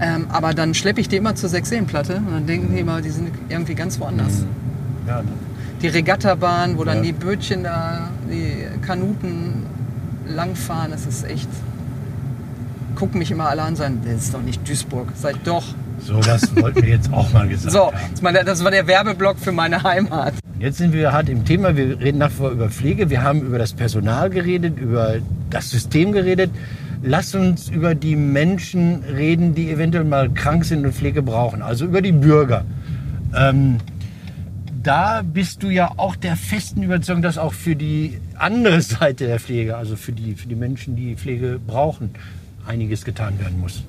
Ähm, 0.00 0.26
aber 0.30 0.54
dann 0.54 0.74
schleppe 0.74 1.00
ich 1.00 1.08
die 1.08 1.16
immer 1.16 1.34
zur 1.34 1.48
Sechseenplatte 1.48 2.16
und 2.16 2.32
dann 2.32 2.46
denken 2.46 2.72
die 2.74 2.80
immer, 2.80 3.00
die 3.02 3.10
sind 3.10 3.30
irgendwie 3.48 3.74
ganz 3.74 3.98
woanders. 4.00 4.44
ja 5.06 5.22
ne? 5.22 5.28
Die 5.80 5.88
Regattabahn, 5.88 6.78
wo 6.78 6.84
dann 6.84 6.98
Ja. 6.98 7.02
die 7.04 7.12
Bötchen 7.12 7.64
da, 7.64 8.10
die 8.30 8.64
Kanuten 8.86 9.64
langfahren, 10.28 10.90
das 10.92 11.06
ist 11.06 11.24
echt. 11.28 11.48
Gucken 13.02 13.18
mich 13.18 13.32
immer 13.32 13.48
alle 13.48 13.62
an 13.62 13.70
und 13.70 13.76
sagen, 13.78 14.00
das 14.04 14.26
ist 14.26 14.32
doch 14.34 14.42
nicht 14.42 14.68
Duisburg. 14.68 15.08
Seid 15.16 15.34
doch. 15.42 15.64
Sowas 15.98 16.54
wollten 16.54 16.82
wir 16.82 16.88
jetzt 16.90 17.12
auch 17.12 17.32
mal 17.32 17.48
gesagt 17.48 17.72
So, 17.76 17.86
haben. 17.86 17.96
das 18.12 18.22
war 18.22 18.32
der- 18.32 18.44
das 18.44 18.62
war 18.62 18.70
der 18.70 18.86
Werbeblock 18.86 19.40
für 19.40 19.50
meine 19.50 19.82
Heimat. 19.82 20.34
Jetzt 20.60 20.78
sind 20.78 20.92
wir 20.92 21.12
hart 21.12 21.28
im 21.28 21.44
Thema. 21.44 21.76
Wir 21.76 21.98
reden 21.98 22.18
nach 22.18 22.30
wie 22.30 22.34
vor 22.34 22.50
über 22.50 22.68
Pflege. 22.70 23.10
Wir 23.10 23.24
haben 23.24 23.40
über 23.40 23.58
das 23.58 23.72
Personal 23.72 24.30
geredet, 24.30 24.78
über 24.78 25.16
das 25.50 25.68
System 25.70 26.12
geredet. 26.12 26.52
Lass 27.02 27.34
uns 27.34 27.68
über 27.68 27.96
die 27.96 28.14
Menschen 28.14 29.02
reden, 29.02 29.56
die 29.56 29.68
eventuell 29.72 30.04
mal 30.04 30.30
krank 30.30 30.64
sind 30.64 30.84
und 30.86 30.94
Pflege 30.94 31.22
brauchen. 31.22 31.60
Also 31.60 31.86
über 31.86 32.02
die 32.02 32.12
Bürger. 32.12 32.64
Ähm, 33.36 33.78
da 34.80 35.22
bist 35.22 35.64
du 35.64 35.70
ja 35.70 35.90
auch 35.96 36.14
der 36.14 36.36
festen 36.36 36.84
Überzeugung, 36.84 37.22
dass 37.22 37.36
auch 37.36 37.52
für 37.52 37.74
die 37.74 38.20
andere 38.38 38.80
Seite 38.80 39.26
der 39.26 39.40
Pflege, 39.40 39.76
also 39.76 39.96
für 39.96 40.12
die, 40.12 40.34
für 40.36 40.46
die 40.46 40.54
Menschen, 40.54 40.94
die 40.94 41.16
Pflege 41.16 41.58
brauchen, 41.66 42.10
einiges 42.66 43.04
getan 43.04 43.38
werden 43.38 43.60
muss. 43.60 43.82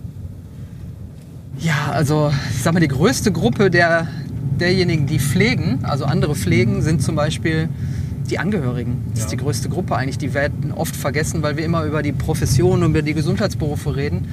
Ja, 1.59 1.91
also 1.91 2.31
ich 2.55 2.63
sag 2.63 2.73
mal, 2.73 2.79
die 2.79 2.87
größte 2.87 3.31
Gruppe 3.31 3.69
der, 3.69 4.07
derjenigen, 4.59 5.05
die 5.05 5.19
pflegen, 5.19 5.79
also 5.83 6.05
andere 6.05 6.35
pflegen, 6.35 6.81
sind 6.81 7.01
zum 7.03 7.15
Beispiel 7.15 7.69
die 8.29 8.39
Angehörigen. 8.39 9.03
Das 9.11 9.19
ist 9.19 9.25
Ja. 9.25 9.37
die 9.37 9.43
größte 9.43 9.69
Gruppe 9.69 9.95
eigentlich. 9.95 10.17
Die 10.17 10.33
werden 10.33 10.71
oft 10.71 10.95
vergessen, 10.95 11.43
weil 11.43 11.57
wir 11.57 11.65
immer 11.65 11.83
über 11.83 12.01
die 12.01 12.11
Profession 12.13 12.81
und 12.83 12.91
über 12.91 13.01
die 13.01 13.13
Gesundheitsberufe 13.13 13.95
reden. 13.95 14.27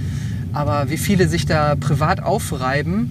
Aber 0.53 0.91
wie 0.91 0.97
viele 0.97 1.29
sich 1.29 1.45
da 1.47 1.75
privat 1.77 2.23
aufreiben 2.23 3.11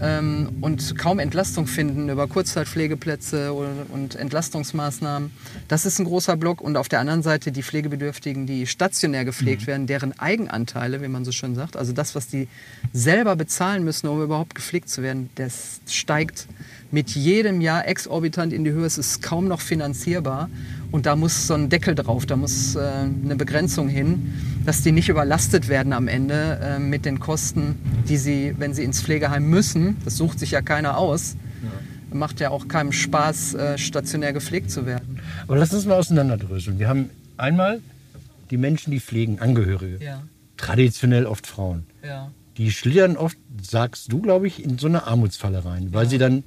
ähm, 0.00 0.58
und 0.60 0.96
kaum 0.98 1.18
Entlastung 1.18 1.66
finden 1.66 2.08
über 2.08 2.26
Kurzzeitpflegeplätze 2.26 3.52
und 3.52 4.14
Entlastungsmaßnahmen, 4.14 5.30
das 5.68 5.86
ist 5.86 5.98
ein 5.98 6.04
großer 6.04 6.36
Block. 6.36 6.60
Und 6.60 6.76
auf 6.76 6.88
der 6.88 7.00
anderen 7.00 7.22
Seite 7.22 7.52
die 7.52 7.62
Pflegebedürftigen, 7.62 8.46
die 8.46 8.66
stationär 8.66 9.24
gepflegt 9.24 9.66
werden, 9.66 9.86
deren 9.86 10.18
Eigenanteile, 10.18 11.02
wie 11.02 11.08
man 11.08 11.24
so 11.24 11.32
schön 11.32 11.54
sagt, 11.54 11.76
also 11.76 11.92
das, 11.92 12.14
was 12.14 12.28
die 12.28 12.48
selber 12.92 13.36
bezahlen 13.36 13.84
müssen, 13.84 14.08
um 14.08 14.22
überhaupt 14.22 14.54
gepflegt 14.54 14.88
zu 14.88 15.02
werden, 15.02 15.30
das 15.34 15.80
steigt 15.88 16.46
mit 16.90 17.10
jedem 17.10 17.60
Jahr 17.60 17.86
exorbitant 17.86 18.52
in 18.52 18.64
die 18.64 18.70
Höhe. 18.72 18.86
Es 18.86 18.98
ist 18.98 19.22
kaum 19.22 19.46
noch 19.48 19.60
finanzierbar. 19.60 20.48
Und 20.90 21.04
da 21.04 21.16
muss 21.16 21.46
so 21.46 21.54
ein 21.54 21.68
Deckel 21.68 21.94
drauf, 21.94 22.24
da 22.24 22.36
muss 22.36 22.74
äh, 22.74 22.80
eine 22.80 23.36
Begrenzung 23.36 23.88
hin, 23.88 24.32
dass 24.64 24.82
die 24.82 24.92
nicht 24.92 25.10
überlastet 25.10 25.68
werden 25.68 25.92
am 25.92 26.08
Ende 26.08 26.58
äh, 26.62 26.78
mit 26.78 27.04
den 27.04 27.20
Kosten, 27.20 27.76
die 28.08 28.16
sie, 28.16 28.54
wenn 28.56 28.72
sie 28.72 28.84
ins 28.84 29.02
Pflegeheim 29.02 29.50
müssen, 29.50 29.96
das 30.04 30.16
sucht 30.16 30.38
sich 30.38 30.52
ja 30.52 30.62
keiner 30.62 30.96
aus, 30.96 31.36
macht 32.10 32.40
ja 32.40 32.48
auch 32.48 32.68
keinem 32.68 32.92
Spaß, 32.92 33.52
äh, 33.54 33.76
stationär 33.78 34.32
gepflegt 34.32 34.70
zu 34.70 34.86
werden. 34.86 35.20
Aber 35.46 35.58
lass 35.58 35.74
uns 35.74 35.84
mal 35.84 35.96
auseinanderdröseln. 35.98 36.78
Wir 36.78 36.88
haben 36.88 37.10
einmal 37.36 37.80
die 38.50 38.56
Menschen, 38.56 38.90
die 38.90 39.00
pflegen, 39.00 39.40
Angehörige. 39.40 40.02
Ja, 40.02 40.22
Traditionell 40.56 41.26
oft 41.26 41.46
Frauen. 41.46 41.84
ja. 42.02 42.30
Die 42.56 42.72
schlittern 42.72 43.16
oft, 43.16 43.38
sagst 43.62 44.10
du, 44.10 44.20
glaube 44.20 44.48
ich, 44.48 44.64
in 44.64 44.78
so 44.78 44.88
eine 44.88 45.06
Armutsfalle 45.06 45.64
rein, 45.64 45.92
weil 45.92 46.08
sie 46.08 46.18
dann 46.18 46.42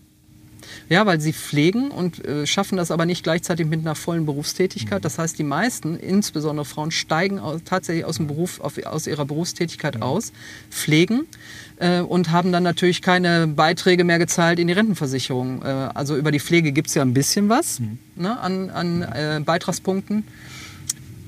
Ja, 0.89 1.06
weil 1.06 1.19
sie 1.19 1.34
pflegen 1.34 1.91
und 1.91 2.24
äh, 2.26 2.45
schaffen 2.45 2.78
das 2.78 2.91
aber 2.91 3.06
nicht 3.06 3.24
gleichzeitig 3.24 3.67
mit 3.67 3.82
einer 3.82 3.95
vollen 3.95 4.26
Berufstätigkeit. 4.26 5.04
Das 5.04 5.17
heißt, 5.17 5.38
die 5.38 5.43
meisten, 5.43 5.95
insbesondere 5.95 6.65
Frauen, 6.65 6.91
steigen 6.91 7.39
aus, 7.39 7.62
tatsächlich 7.65 8.06
aus 8.06 8.17
dem 8.17 8.28
Beruf, 8.28 8.60
auf, 8.60 8.78
aus 8.86 9.08
ihrer 9.08 9.26
Berufstätigkeit 9.26 10.02
aus, 10.02 10.32
pflegen 10.69 11.28
äh, 11.78 12.02
und 12.02 12.32
haben 12.32 12.52
dann 12.52 12.63
natürlich 12.63 13.02
keine 13.02 13.47
Beiträge 13.47 14.04
mehr 14.04 14.19
gezahlt 14.19 14.60
in 14.60 14.67
die 14.67 14.74
Rentenversicherung. 14.74 15.62
Äh, 15.63 15.67
also 15.67 16.15
über 16.15 16.32
die 16.32 16.39
Pflege 16.39 16.71
gibt 16.71 16.88
es 16.89 16.95
ja 16.95 17.02
ein 17.02 17.13
bisschen 17.13 17.50
was 17.50 17.82
ne, 18.15 18.39
an, 18.39 18.69
an 18.69 19.02
äh, 19.02 19.41
Beitragspunkten 19.43 20.24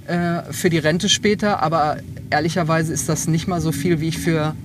äh, 0.07 0.51
für 0.51 0.69
die 0.69 0.77
Rente 0.77 1.09
später, 1.09 1.61
aber 1.61 1.97
ehrlicherweise 2.29 2.93
ist 2.93 3.09
das 3.09 3.27
nicht 3.27 3.47
mal 3.47 3.61
so 3.61 3.71
viel, 3.71 4.01
wie 4.01 4.09
ich 4.09 4.17
für 4.17 4.55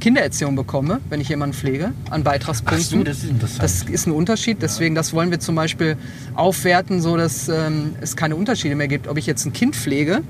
Kindererziehung 0.00 0.56
bekomme, 0.56 1.00
wenn 1.08 1.20
ich 1.20 1.28
jemanden 1.28 1.54
pflege, 1.54 1.92
an 2.10 2.24
Beitragspunkten. 2.24 3.04
Ach 3.08 3.14
so, 3.14 3.32
das 3.38 3.52
ist. 3.52 3.62
Das 3.62 3.82
ist 3.82 4.06
ein 4.06 4.12
Unterschied, 4.12 4.62
deswegen 4.62 4.94
das 4.94 5.12
wollen 5.12 5.30
wir 5.30 5.40
zum 5.40 5.54
Beispiel 5.54 5.96
aufwerten, 6.34 7.00
so 7.00 7.16
dass 7.16 7.48
ähm, 7.48 7.94
es 8.00 8.16
keine 8.16 8.36
Unterschiede 8.36 8.74
mehr 8.74 8.88
gibt, 8.88 9.08
ob 9.08 9.16
ich 9.16 9.26
jetzt 9.26 9.44
ein 9.46 9.52
Kind 9.52 9.76
pflege 9.76 10.22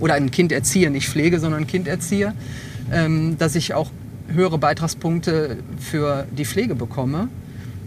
oder 0.00 0.14
ein 0.14 0.30
Kind 0.30 0.52
erziehe, 0.52 0.90
nicht 0.90 1.08
pflege, 1.08 1.40
sondern 1.40 1.62
ein 1.62 1.66
Kind 1.66 1.88
erziehe, 1.88 2.34
ähm, 2.92 3.36
dass 3.38 3.54
ich 3.54 3.74
auch 3.74 3.90
höhere 4.28 4.58
Beitragspunkte 4.58 5.58
für 5.78 6.26
die 6.36 6.44
Pflege 6.44 6.74
bekomme. 6.74 7.28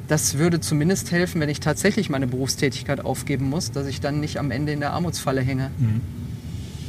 Das 0.08 0.38
würde 0.38 0.60
zumindest 0.60 1.12
helfen, 1.12 1.40
wenn 1.40 1.50
ich 1.50 1.60
tatsächlich 1.60 2.10
meine 2.10 2.26
Berufstätigkeit 2.26 3.06
aufgeben 3.06 3.50
muss, 3.50 3.72
dass 3.72 3.86
ich 3.86 4.02
dann 4.02 4.20
nicht 4.20 4.38
am 4.38 4.50
Ende 4.50 4.72
in 4.72 4.80
der 4.80 4.94
Armutsfalle 4.94 5.42
hänge. 5.42 5.70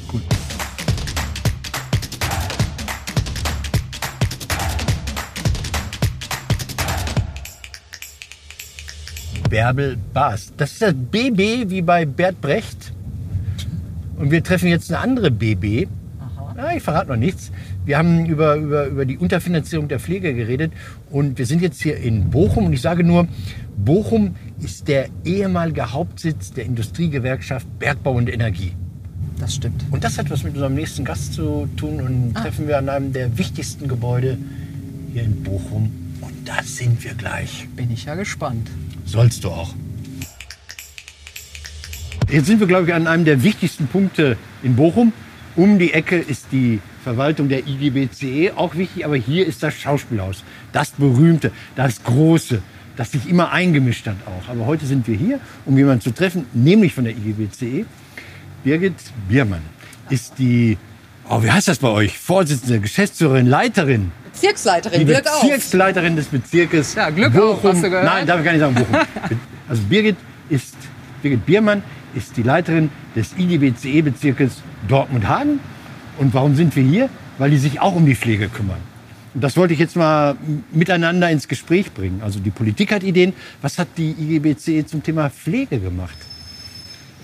Gut. 0.08 0.22
Bärbel 9.50 9.98
Baas. 10.14 10.52
Das 10.56 10.72
ist 10.72 10.80
das 10.82 10.94
BB 10.94 11.68
wie 11.70 11.82
bei 11.82 12.06
Bert 12.06 12.40
Brecht. 12.40 12.92
Und 14.16 14.30
wir 14.30 14.42
treffen 14.42 14.68
jetzt 14.68 14.90
eine 14.90 15.00
andere 15.00 15.30
BB. 15.30 15.88
Ja, 16.56 16.72
ich 16.76 16.82
verrate 16.82 17.08
noch 17.08 17.16
nichts. 17.16 17.50
Wir 17.84 17.98
haben 17.98 18.26
über, 18.26 18.54
über, 18.56 18.86
über 18.86 19.04
die 19.06 19.18
Unterfinanzierung 19.18 19.88
der 19.88 19.98
Pflege 19.98 20.34
geredet 20.34 20.72
und 21.10 21.38
wir 21.38 21.46
sind 21.46 21.62
jetzt 21.62 21.82
hier 21.82 21.96
in 21.96 22.30
Bochum 22.30 22.66
und 22.66 22.72
ich 22.74 22.82
sage 22.82 23.02
nur, 23.02 23.26
Bochum 23.78 24.36
ist 24.60 24.86
der 24.88 25.08
ehemalige 25.24 25.92
Hauptsitz 25.92 26.52
der 26.52 26.66
Industriegewerkschaft 26.66 27.66
Bergbau 27.78 28.12
und 28.12 28.28
Energie. 28.32 28.72
Das 29.38 29.54
stimmt. 29.54 29.82
Und 29.90 30.04
das 30.04 30.18
hat 30.18 30.30
was 30.30 30.42
mit 30.44 30.52
unserem 30.52 30.74
nächsten 30.74 31.04
Gast 31.04 31.32
zu 31.32 31.66
tun 31.76 32.00
und 32.00 32.32
Ah. 32.36 32.42
treffen 32.42 32.68
wir 32.68 32.76
an 32.76 32.90
einem 32.90 33.12
der 33.14 33.38
wichtigsten 33.38 33.88
Gebäude 33.88 34.36
hier 35.14 35.22
in 35.22 35.42
Bochum. 35.42 35.90
Und 36.20 36.34
da 36.46 36.62
sind 36.62 37.02
wir 37.02 37.14
gleich. 37.14 37.66
Bin 37.74 37.90
ich 37.90 38.04
ja 38.04 38.14
gespannt. 38.16 38.70
Sollst 39.04 39.44
du 39.44 39.48
auch. 39.48 39.74
Jetzt 42.30 42.46
sind 42.46 42.60
wir, 42.60 42.66
glaube 42.66 42.86
ich, 42.86 42.94
an 42.94 43.06
einem 43.06 43.24
der 43.24 43.42
wichtigsten 43.42 43.88
Punkte 43.88 44.36
in 44.62 44.76
Bochum. 44.76 45.12
Um 45.56 45.80
die 45.80 45.92
Ecke 45.92 46.16
ist 46.16 46.46
die 46.52 46.80
Verwaltung 47.02 47.48
der 47.48 47.66
IGBCE 47.66 48.52
auch 48.56 48.76
wichtig, 48.76 49.04
aber 49.04 49.16
hier 49.16 49.46
ist 49.46 49.62
das 49.62 49.74
Schauspielhaus. 49.74 50.44
Das 50.72 50.92
berühmte, 50.92 51.50
das 51.74 52.04
große, 52.04 52.62
das 52.96 53.10
sich 53.10 53.28
immer 53.28 53.50
eingemischt 53.50 54.06
hat 54.06 54.16
auch. 54.26 54.48
Aber 54.48 54.66
heute 54.66 54.86
sind 54.86 55.08
wir 55.08 55.16
hier, 55.16 55.40
um 55.64 55.76
jemanden 55.76 56.02
zu 56.02 56.12
treffen, 56.12 56.46
nämlich 56.52 56.94
von 56.94 57.04
der 57.04 57.14
IGBCE. 57.14 57.84
Birgit 58.62 58.94
Biermann 59.28 59.62
ist 60.08 60.34
die, 60.38 60.78
oh, 61.30 61.42
wie 61.42 61.50
heißt 61.50 61.68
das 61.68 61.78
bei 61.78 61.88
euch? 61.88 62.18
Vorsitzende, 62.18 62.80
Geschäftsführerin, 62.80 63.46
Leiterin. 63.46 64.12
Bezirksleiterin, 64.32 65.00
Die 65.00 65.06
Glück 65.06 65.26
auf. 65.26 65.40
Bezirksleiterin 65.40 66.16
des 66.16 66.26
Bezirkes 66.26 66.94
Ja, 66.94 67.10
Glück 67.10 67.36
auf, 67.36 67.62
hast 67.62 67.82
du 67.82 67.90
gehört? 67.90 68.04
Nein, 68.04 68.26
darf 68.26 68.38
ich 68.38 68.44
gar 68.44 68.52
nicht 68.52 68.60
sagen 68.60 68.74
Bochum. 68.74 68.96
Also 69.68 69.82
Birgit 69.82 70.16
ist, 70.48 70.74
Birgit 71.22 71.46
Biermann 71.46 71.82
ist 72.14 72.36
die 72.36 72.42
Leiterin 72.42 72.90
des 73.14 73.34
IGBCE-Bezirkes 73.38 74.62
Dortmund-Hagen. 74.88 75.60
Und 76.18 76.34
warum 76.34 76.56
sind 76.56 76.74
wir 76.74 76.82
hier? 76.82 77.08
Weil 77.38 77.50
die 77.50 77.58
sich 77.58 77.80
auch 77.80 77.94
um 77.94 78.04
die 78.04 78.16
Pflege 78.16 78.48
kümmern. 78.48 78.80
Und 79.32 79.44
das 79.44 79.56
wollte 79.56 79.72
ich 79.74 79.78
jetzt 79.78 79.94
mal 79.94 80.36
miteinander 80.72 81.30
ins 81.30 81.46
Gespräch 81.46 81.92
bringen. 81.92 82.20
Also 82.24 82.40
die 82.40 82.50
Politik 82.50 82.92
hat 82.92 83.04
Ideen. 83.04 83.32
Was 83.62 83.78
hat 83.78 83.86
die 83.96 84.10
IGBCE 84.10 84.84
zum 84.86 85.04
Thema 85.04 85.30
Pflege 85.30 85.78
gemacht? 85.78 86.16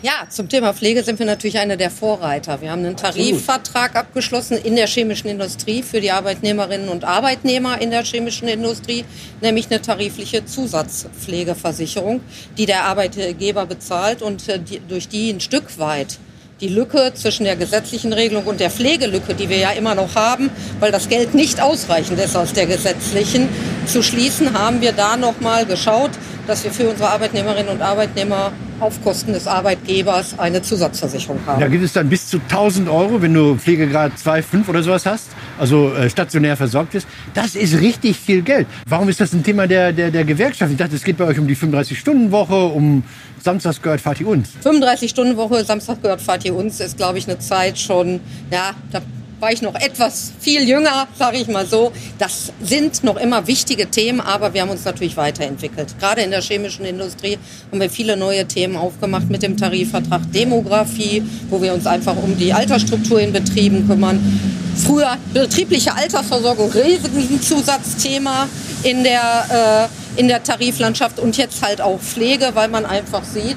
Ja, 0.02 0.26
zum 0.28 0.50
Thema 0.50 0.74
Pflege 0.74 1.02
sind 1.02 1.18
wir 1.18 1.24
natürlich 1.24 1.58
einer 1.58 1.78
der 1.78 1.90
Vorreiter. 1.90 2.60
Wir 2.60 2.70
haben 2.70 2.84
einen 2.84 2.98
Tarifvertrag 2.98 3.96
abgeschlossen 3.96 4.58
in 4.58 4.76
der 4.76 4.86
chemischen 4.86 5.30
Industrie 5.30 5.82
für 5.82 6.02
die 6.02 6.10
Arbeitnehmerinnen 6.10 6.90
und 6.90 7.04
Arbeitnehmer 7.04 7.80
in 7.80 7.90
der 7.90 8.04
chemischen 8.04 8.46
Industrie, 8.46 9.06
nämlich 9.40 9.70
eine 9.70 9.80
tarifliche 9.80 10.44
Zusatzpflegeversicherung, 10.44 12.20
die 12.58 12.66
der 12.66 12.84
Arbeitgeber 12.84 13.64
bezahlt 13.64 14.20
und 14.20 14.46
äh, 14.50 14.58
die, 14.58 14.80
durch 14.86 15.08
die 15.08 15.30
ein 15.30 15.40
Stück 15.40 15.78
weit 15.78 16.18
die 16.60 16.68
Lücke 16.68 17.12
zwischen 17.14 17.44
der 17.44 17.56
gesetzlichen 17.56 18.12
Regelung 18.12 18.44
und 18.44 18.60
der 18.60 18.70
Pflegelücke, 18.70 19.34
die 19.34 19.48
wir 19.48 19.58
ja 19.58 19.70
immer 19.70 19.94
noch 19.94 20.14
haben, 20.14 20.50
weil 20.78 20.92
das 20.92 21.08
Geld 21.08 21.34
nicht 21.34 21.60
ausreichend 21.60 22.18
ist 22.18 22.36
aus 22.36 22.52
der 22.52 22.66
gesetzlichen, 22.66 23.48
zu 23.86 24.02
schließen, 24.02 24.52
haben 24.58 24.80
wir 24.82 24.92
da 24.92 25.16
noch 25.16 25.40
mal 25.40 25.64
geschaut, 25.64 26.10
dass 26.46 26.64
wir 26.64 26.70
für 26.70 26.88
unsere 26.88 27.10
Arbeitnehmerinnen 27.10 27.68
und 27.68 27.82
Arbeitnehmer 27.82 28.52
auf 28.80 29.02
Kosten 29.02 29.32
des 29.32 29.46
Arbeitgebers 29.46 30.38
eine 30.38 30.62
Zusatzversicherung 30.62 31.38
haben. 31.46 31.60
Da 31.60 31.68
gibt 31.68 31.84
es 31.84 31.92
dann 31.92 32.08
bis 32.08 32.28
zu 32.28 32.38
1000 32.38 32.88
Euro, 32.88 33.20
wenn 33.22 33.34
du 33.34 33.56
Pflegegrad 33.56 34.18
2, 34.18 34.42
5 34.42 34.68
oder 34.68 34.82
sowas 34.82 35.06
hast, 35.06 35.28
also 35.58 35.94
äh, 35.94 36.10
stationär 36.10 36.56
versorgt 36.56 36.92
bist. 36.92 37.06
Das 37.34 37.54
ist 37.54 37.80
richtig 37.80 38.16
viel 38.16 38.42
Geld. 38.42 38.66
Warum 38.88 39.08
ist 39.08 39.20
das 39.20 39.32
ein 39.32 39.42
Thema 39.42 39.66
der, 39.66 39.92
der, 39.92 40.10
der 40.10 40.24
Gewerkschaft? 40.24 40.70
Ich 40.70 40.78
dachte, 40.78 40.96
es 40.96 41.04
geht 41.04 41.16
bei 41.16 41.24
euch 41.24 41.38
um 41.38 41.46
die 41.46 41.56
35-Stunden-Woche, 41.56 42.54
um 42.54 43.02
Samstags 43.42 43.80
gehört 43.80 44.00
Fahrt 44.00 44.20
ihr 44.20 44.28
uns. 44.28 44.50
35-Stunden-Woche, 44.64 45.64
Samstag 45.64 46.02
gehört 46.02 46.20
Fatih 46.20 46.50
uns, 46.50 46.80
ist, 46.80 46.96
glaube 46.96 47.18
ich, 47.18 47.28
eine 47.28 47.38
Zeit 47.38 47.78
schon, 47.78 48.20
ja, 48.50 48.72
da 48.90 49.00
war 49.40 49.52
ich 49.52 49.60
noch 49.60 49.74
etwas 49.74 50.32
viel 50.40 50.66
jünger, 50.66 51.06
sage 51.18 51.38
ich 51.38 51.48
mal 51.48 51.66
so. 51.66 51.92
Das 52.18 52.52
sind 52.62 53.04
noch 53.04 53.16
immer 53.16 53.46
wichtige 53.46 53.90
Themen, 53.90 54.20
aber 54.20 54.54
wir 54.54 54.62
haben 54.62 54.70
uns 54.70 54.84
natürlich 54.84 55.16
weiterentwickelt. 55.16 55.98
Gerade 55.98 56.22
in 56.22 56.30
der 56.30 56.40
chemischen 56.40 56.84
Industrie 56.84 57.38
haben 57.70 57.80
wir 57.80 57.90
viele 57.90 58.16
neue 58.16 58.46
Themen 58.46 58.76
aufgemacht 58.76 59.28
mit 59.28 59.42
dem 59.42 59.56
Tarifvertrag 59.56 60.22
Demografie, 60.32 61.22
wo 61.50 61.60
wir 61.60 61.74
uns 61.74 61.86
einfach 61.86 62.16
um 62.16 62.36
die 62.38 62.52
Altersstruktur 62.52 63.20
in 63.20 63.32
Betrieben 63.32 63.86
kümmern. 63.86 64.20
Früher 64.76 65.16
betriebliche 65.32 65.94
Altersversorgung, 65.94 66.70
riesigen 66.70 67.40
Zusatzthema 67.40 68.48
in 68.82 69.04
der, 69.04 69.88
äh, 70.16 70.20
in 70.20 70.28
der 70.28 70.42
Tariflandschaft 70.42 71.18
und 71.18 71.36
jetzt 71.36 71.62
halt 71.62 71.80
auch 71.80 71.98
Pflege, 71.98 72.50
weil 72.54 72.68
man 72.68 72.84
einfach 72.84 73.24
sieht, 73.24 73.56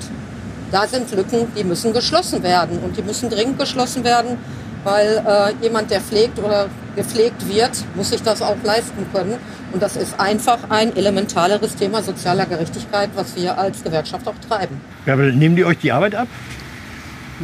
da 0.72 0.88
sind 0.88 1.12
Lücken, 1.12 1.48
die 1.58 1.64
müssen 1.64 1.94
geschlossen 1.94 2.44
werden. 2.44 2.80
Und 2.80 2.96
die 2.96 3.02
müssen 3.02 3.30
dringend 3.30 3.58
geschlossen 3.58 4.04
werden, 4.04 4.38
weil 4.84 5.24
äh, 5.26 5.64
jemand, 5.64 5.92
der 5.92 6.02
pflegt 6.02 6.40
oder 6.40 6.68
gepflegt 6.96 7.48
wird, 7.48 7.72
muss 7.96 8.10
sich 8.10 8.22
das 8.22 8.42
auch 8.42 8.58
leisten 8.64 9.06
können. 9.14 9.36
Und 9.72 9.84
das 9.84 9.96
ist 9.96 10.20
einfach 10.20 10.58
ein 10.70 10.96
elementaleres 10.96 11.76
Thema 11.76 12.02
sozialer 12.02 12.46
Gerechtigkeit, 12.46 13.10
was 13.16 13.36
wir 13.36 13.58
als 13.58 13.84
Gewerkschaft 13.84 14.28
auch 14.28 14.48
treiben. 14.48 14.82
Bärbel, 15.06 15.34
nehmen 15.34 15.56
die 15.56 15.66
euch 15.66 15.78
die 15.78 15.92
Arbeit 15.92 16.16
ab? 16.16 16.28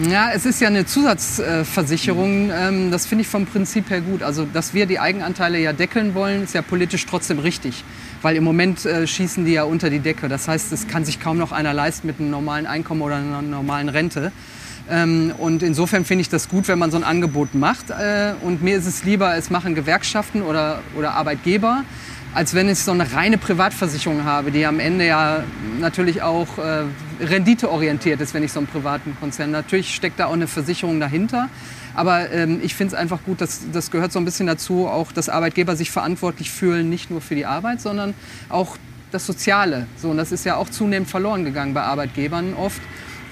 Ja, 0.10 0.32
es 0.34 0.46
ist 0.46 0.60
ja 0.60 0.68
eine 0.68 0.86
Zusatzversicherung. 0.86 2.52
Ähm, 2.54 2.92
das 2.92 3.06
finde 3.06 3.22
ich 3.22 3.30
vom 3.30 3.46
Prinzip 3.46 3.90
her 3.90 4.02
gut. 4.02 4.24
Also, 4.24 4.46
dass 4.46 4.74
wir 4.74 4.88
die 4.88 5.00
Eigenanteile 5.00 5.58
ja 5.58 5.72
deckeln 5.72 6.16
wollen, 6.16 6.44
ist 6.44 6.54
ja 6.54 6.62
politisch 6.62 7.06
trotzdem 7.06 7.40
richtig. 7.40 7.86
Weil 8.22 8.36
im 8.36 8.44
Moment 8.44 8.86
äh, 8.86 9.08
schießen 9.08 9.46
die 9.46 9.54
ja 9.54 9.64
unter 9.64 9.90
die 9.90 10.00
Decke. 10.00 10.28
Das 10.28 10.50
heißt, 10.50 10.74
es 10.74 10.88
kann 10.90 11.06
sich 11.06 11.22
kaum 11.22 11.38
noch 11.38 11.54
einer 11.54 11.74
leisten 11.74 12.08
mit 12.08 12.20
einem 12.20 12.30
normalen 12.30 12.66
Einkommen 12.66 13.04
oder 13.04 13.16
einer 13.16 13.42
normalen 13.42 13.88
Rente. 13.88 14.34
Ähm, 14.90 15.34
und 15.38 15.64
insofern 15.64 16.06
finde 16.06 16.22
ich 16.22 16.30
das 16.30 16.50
gut, 16.50 16.68
wenn 16.68 16.80
man 16.80 16.92
so 16.92 16.98
ein 16.98 17.04
Angebot 17.04 17.56
macht. 17.56 17.90
Äh, 17.90 18.34
und 18.42 18.62
mir 18.62 18.78
ist 18.78 18.86
es 18.86 19.04
lieber, 19.04 19.36
es 19.36 19.50
machen 19.50 19.76
Gewerkschaften 19.76 20.42
oder, 20.42 20.80
oder 20.98 21.14
Arbeitgeber, 21.14 21.84
als 22.34 22.54
wenn 22.54 22.70
ich 22.70 22.80
so 22.80 22.92
eine 22.92 23.12
reine 23.14 23.38
Privatversicherung 23.38 24.26
habe, 24.26 24.52
die 24.52 24.66
am 24.66 24.80
Ende 24.80 25.08
ja 25.08 25.44
natürlich 25.80 26.22
auch 26.22 26.58
äh, 26.58 26.84
renditeorientiert 27.24 28.20
ist, 28.22 28.34
wenn 28.34 28.44
ich 28.44 28.52
so 28.52 28.60
einen 28.60 28.68
privaten 28.68 29.16
Konzern. 29.20 29.52
Natürlich 29.52 29.96
steckt 29.96 30.20
da 30.20 30.26
auch 30.26 30.34
eine 30.34 30.48
Versicherung 30.48 31.00
dahinter. 31.00 31.50
Aber 31.96 32.30
ähm, 32.32 32.60
ich 32.62 32.76
finde 32.76 32.94
es 32.94 33.00
einfach 33.00 33.20
gut, 33.26 33.40
dass 33.40 33.62
das 33.72 33.90
gehört 33.90 34.12
so 34.12 34.20
ein 34.20 34.26
bisschen 34.26 34.48
dazu, 34.48 34.88
auch 34.88 35.14
dass 35.14 35.30
Arbeitgeber 35.30 35.76
sich 35.78 35.92
verantwortlich 35.92 36.52
fühlen, 36.52 36.90
nicht 36.90 37.10
nur 37.10 37.22
für 37.22 37.36
die 37.36 37.46
Arbeit, 37.46 37.80
sondern 37.82 38.14
auch 38.50 38.78
das 39.12 39.26
Soziale. 39.26 39.88
So, 39.96 40.10
und 40.10 40.18
das 40.18 40.34
ist 40.34 40.44
ja 40.44 40.58
auch 40.58 40.70
zunehmend 40.70 41.10
verloren 41.10 41.46
gegangen 41.46 41.74
bei 41.74 41.84
Arbeitgebern 41.84 42.54
oft, 42.54 42.82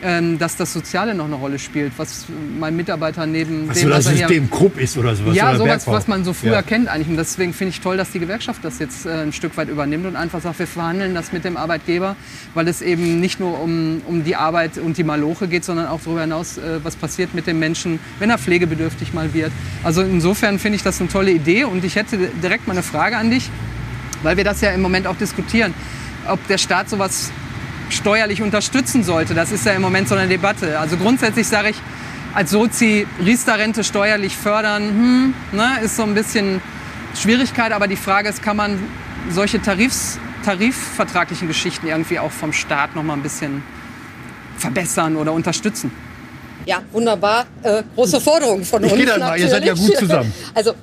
ähm, 0.03 0.37
dass 0.37 0.55
das 0.57 0.73
Soziale 0.73 1.15
noch 1.15 1.25
eine 1.25 1.35
Rolle 1.35 1.57
spielt, 1.59 1.93
was 1.97 2.25
mein 2.59 2.75
Mitarbeiter 2.75 3.25
neben 3.25 3.69
Was 3.69 3.77
dem, 3.79 3.83
so 3.83 3.89
das 3.89 4.05
was 4.05 4.11
hier 4.13 4.27
System 4.27 4.49
Krupp 4.49 4.79
ist 4.79 4.97
oder 4.97 5.15
sowas. 5.15 5.35
ja, 5.35 5.49
oder 5.49 5.57
sowas, 5.59 5.85
Bergbau. 5.85 5.91
was 5.93 6.07
man 6.07 6.23
so 6.25 6.33
früher 6.33 6.51
Ja. 6.53 6.61
kennt 6.61 6.87
eigentlich. 6.89 7.07
Und 7.07 7.17
deswegen 7.17 7.53
finde 7.53 7.69
ich 7.69 7.81
toll, 7.81 7.97
dass 7.97 8.11
die 8.11 8.19
Gewerkschaft 8.19 8.63
das 8.63 8.79
jetzt 8.79 9.05
äh, 9.05 9.21
ein 9.23 9.33
Stück 9.33 9.55
weit 9.57 9.69
übernimmt 9.69 10.05
und 10.05 10.15
einfach 10.15 10.41
sagt, 10.41 10.59
wir 10.59 10.67
verhandeln 10.67 11.15
das 11.15 11.31
mit 11.31 11.45
dem 11.45 11.57
Arbeitgeber, 11.57 12.15
weil 12.53 12.67
es 12.67 12.81
eben 12.81 13.19
nicht 13.19 13.39
nur 13.39 13.59
um, 13.61 14.01
um 14.07 14.23
die 14.23 14.35
Arbeit 14.35 14.77
und 14.77 14.97
die 14.97 15.03
Maloche 15.03 15.47
geht, 15.47 15.63
sondern 15.65 15.87
auch 15.87 16.01
darüber 16.03 16.21
hinaus, 16.21 16.57
äh, 16.57 16.79
was 16.83 16.95
passiert 16.95 17.33
mit 17.33 17.47
dem 17.47 17.59
Menschen, 17.59 17.99
wenn 18.19 18.29
er 18.29 18.37
pflegebedürftig 18.37 19.13
mal 19.13 19.33
wird. 19.33 19.51
Also 19.83 20.01
insofern 20.01 20.59
finde 20.59 20.75
ich 20.75 20.83
das 20.83 20.99
eine 20.99 21.09
tolle 21.09 21.31
Idee 21.31 21.63
und 21.63 21.83
ich 21.85 21.95
hätte 21.95 22.17
direkt 22.41 22.67
mal 22.67 22.73
eine 22.73 22.83
Frage 22.83 23.17
an 23.17 23.31
dich, 23.31 23.49
weil 24.21 24.37
wir 24.37 24.43
das 24.43 24.61
ja 24.61 24.71
im 24.71 24.81
Moment 24.81 25.07
auch 25.07 25.15
diskutieren, 25.17 25.73
ob 26.27 26.45
der 26.47 26.57
Staat 26.57 26.89
sowas 26.89 27.31
steuerlich 27.89 28.41
unterstützen 28.41 29.03
sollte. 29.03 29.33
Das 29.33 29.51
ist 29.51 29.65
ja 29.65 29.73
im 29.73 29.81
Moment 29.81 30.07
so 30.07 30.15
eine 30.15 30.27
Debatte. 30.27 30.79
Also 30.79 30.97
grundsätzlich 30.97 31.47
sage 31.47 31.69
ich, 31.69 31.77
als 32.33 32.51
Sozi 32.51 33.05
Riester-Rente 33.23 33.83
steuerlich 33.83 34.35
fördern, 34.35 34.83
hm, 34.83 35.33
ne, 35.51 35.79
ist 35.83 35.95
so 35.95 36.03
ein 36.03 36.13
bisschen 36.13 36.61
Schwierigkeit. 37.15 37.71
Aber 37.71 37.87
die 37.87 37.95
Frage 37.95 38.29
ist, 38.29 38.41
kann 38.41 38.57
man 38.57 38.79
solche 39.29 39.61
Tarifs, 39.61 40.19
tarifvertraglichen 40.43 41.47
Geschichten 41.47 41.87
irgendwie 41.87 42.19
auch 42.19 42.31
vom 42.31 42.53
Staat 42.53 42.95
noch 42.95 43.03
mal 43.03 43.13
ein 43.13 43.23
bisschen 43.23 43.63
verbessern 44.57 45.15
oder 45.15 45.31
unterstützen? 45.33 45.91
Ja, 46.65 46.81
wunderbar. 46.91 47.45
Äh, 47.61 47.83
große 47.95 48.21
Forderung 48.21 48.63
von 48.63 48.83
uns. 48.83 48.93
Ich 48.93 48.99
geh 48.99 49.05
dann 49.05 49.19
mal, 49.19 49.37
ihr 49.37 49.49
seid 49.49 49.65
ja 49.65 49.73
natürlich. 49.73 49.89
gut 49.89 49.99
zusammen. 49.99 50.33
Also 50.53 50.73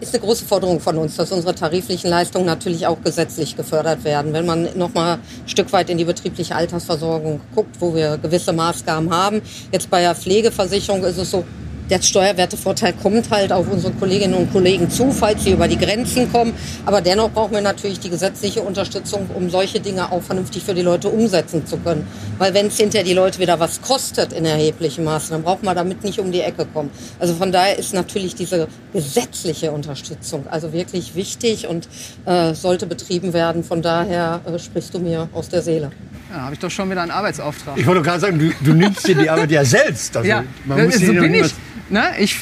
ist 0.00 0.14
eine 0.14 0.22
große 0.22 0.44
Forderung 0.44 0.80
von 0.80 0.98
uns, 0.98 1.16
dass 1.16 1.32
unsere 1.32 1.54
tariflichen 1.54 2.10
Leistungen 2.10 2.46
natürlich 2.46 2.86
auch 2.86 3.00
gesetzlich 3.02 3.56
gefördert 3.56 4.04
werden. 4.04 4.32
Wenn 4.32 4.46
man 4.46 4.68
noch 4.76 4.92
mal 4.94 5.14
ein 5.14 5.48
Stück 5.48 5.72
weit 5.72 5.90
in 5.90 5.98
die 5.98 6.04
betriebliche 6.04 6.54
Altersversorgung 6.54 7.40
guckt, 7.54 7.76
wo 7.80 7.94
wir 7.94 8.18
gewisse 8.18 8.52
Maßgaben 8.52 9.10
haben. 9.10 9.40
Jetzt 9.72 9.90
bei 9.90 10.00
der 10.02 10.14
Pflegeversicherung 10.14 11.04
ist 11.04 11.18
es 11.18 11.30
so, 11.30 11.44
der 11.90 12.00
Steuerwertevorteil 12.00 12.94
kommt 12.94 13.30
halt 13.30 13.52
auf 13.52 13.66
unsere 13.70 13.92
Kolleginnen 13.94 14.34
und 14.34 14.52
Kollegen 14.52 14.88
zu, 14.88 15.10
falls 15.10 15.44
sie 15.44 15.52
über 15.52 15.68
die 15.68 15.76
Grenzen 15.76 16.30
kommen. 16.32 16.54
Aber 16.86 17.00
dennoch 17.00 17.30
brauchen 17.30 17.52
wir 17.52 17.60
natürlich 17.60 18.00
die 18.00 18.10
gesetzliche 18.10 18.62
Unterstützung, 18.62 19.28
um 19.34 19.50
solche 19.50 19.80
Dinge 19.80 20.10
auch 20.12 20.22
vernünftig 20.22 20.62
für 20.62 20.74
die 20.74 20.82
Leute 20.82 21.08
umsetzen 21.08 21.66
zu 21.66 21.76
können. 21.78 22.06
Weil 22.38 22.54
wenn 22.54 22.68
es 22.68 22.76
hinterher 22.76 23.04
die 23.04 23.14
Leute 23.14 23.38
wieder 23.40 23.58
was 23.58 23.82
kostet 23.82 24.32
in 24.32 24.44
erheblichem 24.44 25.04
Maße, 25.04 25.30
dann 25.32 25.42
braucht 25.42 25.64
man 25.64 25.74
damit 25.74 26.04
nicht 26.04 26.20
um 26.20 26.30
die 26.30 26.40
Ecke 26.40 26.64
kommen. 26.66 26.90
Also 27.18 27.34
von 27.34 27.50
daher 27.52 27.78
ist 27.78 27.92
natürlich 27.92 28.34
diese 28.34 28.68
gesetzliche 28.92 29.72
Unterstützung 29.72 30.46
also 30.48 30.72
wirklich 30.72 31.14
wichtig 31.14 31.66
und 31.66 31.88
äh, 32.24 32.54
sollte 32.54 32.86
betrieben 32.86 33.32
werden. 33.32 33.64
Von 33.64 33.82
daher 33.82 34.40
äh, 34.46 34.58
sprichst 34.58 34.94
du 34.94 35.00
mir 35.00 35.28
aus 35.32 35.48
der 35.48 35.62
Seele. 35.62 35.90
Ja, 36.30 36.42
habe 36.42 36.54
ich 36.54 36.60
doch 36.60 36.70
schon 36.70 36.88
wieder 36.90 37.02
einen 37.02 37.10
Arbeitsauftrag. 37.10 37.76
Ich 37.76 37.86
wollte 37.86 38.02
gerade 38.02 38.20
sagen, 38.20 38.38
du, 38.38 38.52
du 38.64 38.72
nimmst 38.72 39.06
dir 39.06 39.16
die 39.16 39.28
Arbeit 39.28 39.50
ja 39.50 39.64
selbst. 39.64 40.16
Also 40.16 40.28
ja, 40.28 40.44
man 40.64 40.84
muss 40.84 40.94
so 40.94 41.12
bin 41.12 41.34
ich. 41.34 41.52
Ne? 41.90 42.12
Ich 42.18 42.40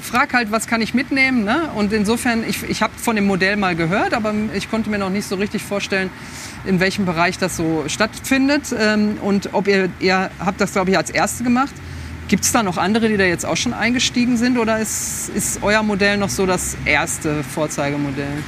frage 0.00 0.34
halt, 0.34 0.52
was 0.52 0.66
kann 0.66 0.82
ich 0.82 0.94
mitnehmen. 0.94 1.44
Ne? 1.44 1.70
Und 1.74 1.92
insofern, 1.92 2.44
ich, 2.48 2.62
ich 2.68 2.82
habe 2.82 2.92
von 2.96 3.16
dem 3.16 3.26
Modell 3.26 3.56
mal 3.56 3.74
gehört, 3.74 4.14
aber 4.14 4.34
ich 4.54 4.70
konnte 4.70 4.90
mir 4.90 4.98
noch 4.98 5.10
nicht 5.10 5.26
so 5.26 5.36
richtig 5.36 5.62
vorstellen, 5.62 6.10
in 6.64 6.78
welchem 6.80 7.06
Bereich 7.06 7.38
das 7.38 7.56
so 7.56 7.84
stattfindet. 7.88 8.74
Ähm, 8.78 9.16
und 9.22 9.50
ob 9.52 9.66
ihr, 9.66 9.88
ihr 10.00 10.30
habt 10.38 10.60
das, 10.60 10.72
glaube 10.72 10.90
ich, 10.90 10.96
als 10.96 11.10
Erste 11.10 11.42
gemacht. 11.44 11.74
Gibt 12.28 12.44
es 12.44 12.52
da 12.52 12.62
noch 12.62 12.78
andere, 12.78 13.08
die 13.08 13.16
da 13.16 13.24
jetzt 13.24 13.44
auch 13.44 13.56
schon 13.56 13.74
eingestiegen 13.74 14.36
sind? 14.36 14.58
Oder 14.58 14.78
ist, 14.78 15.30
ist 15.34 15.62
euer 15.62 15.82
Modell 15.82 16.16
noch 16.16 16.30
so 16.30 16.46
das 16.46 16.76
erste 16.84 17.42
Vorzeigemodell? 17.42 18.42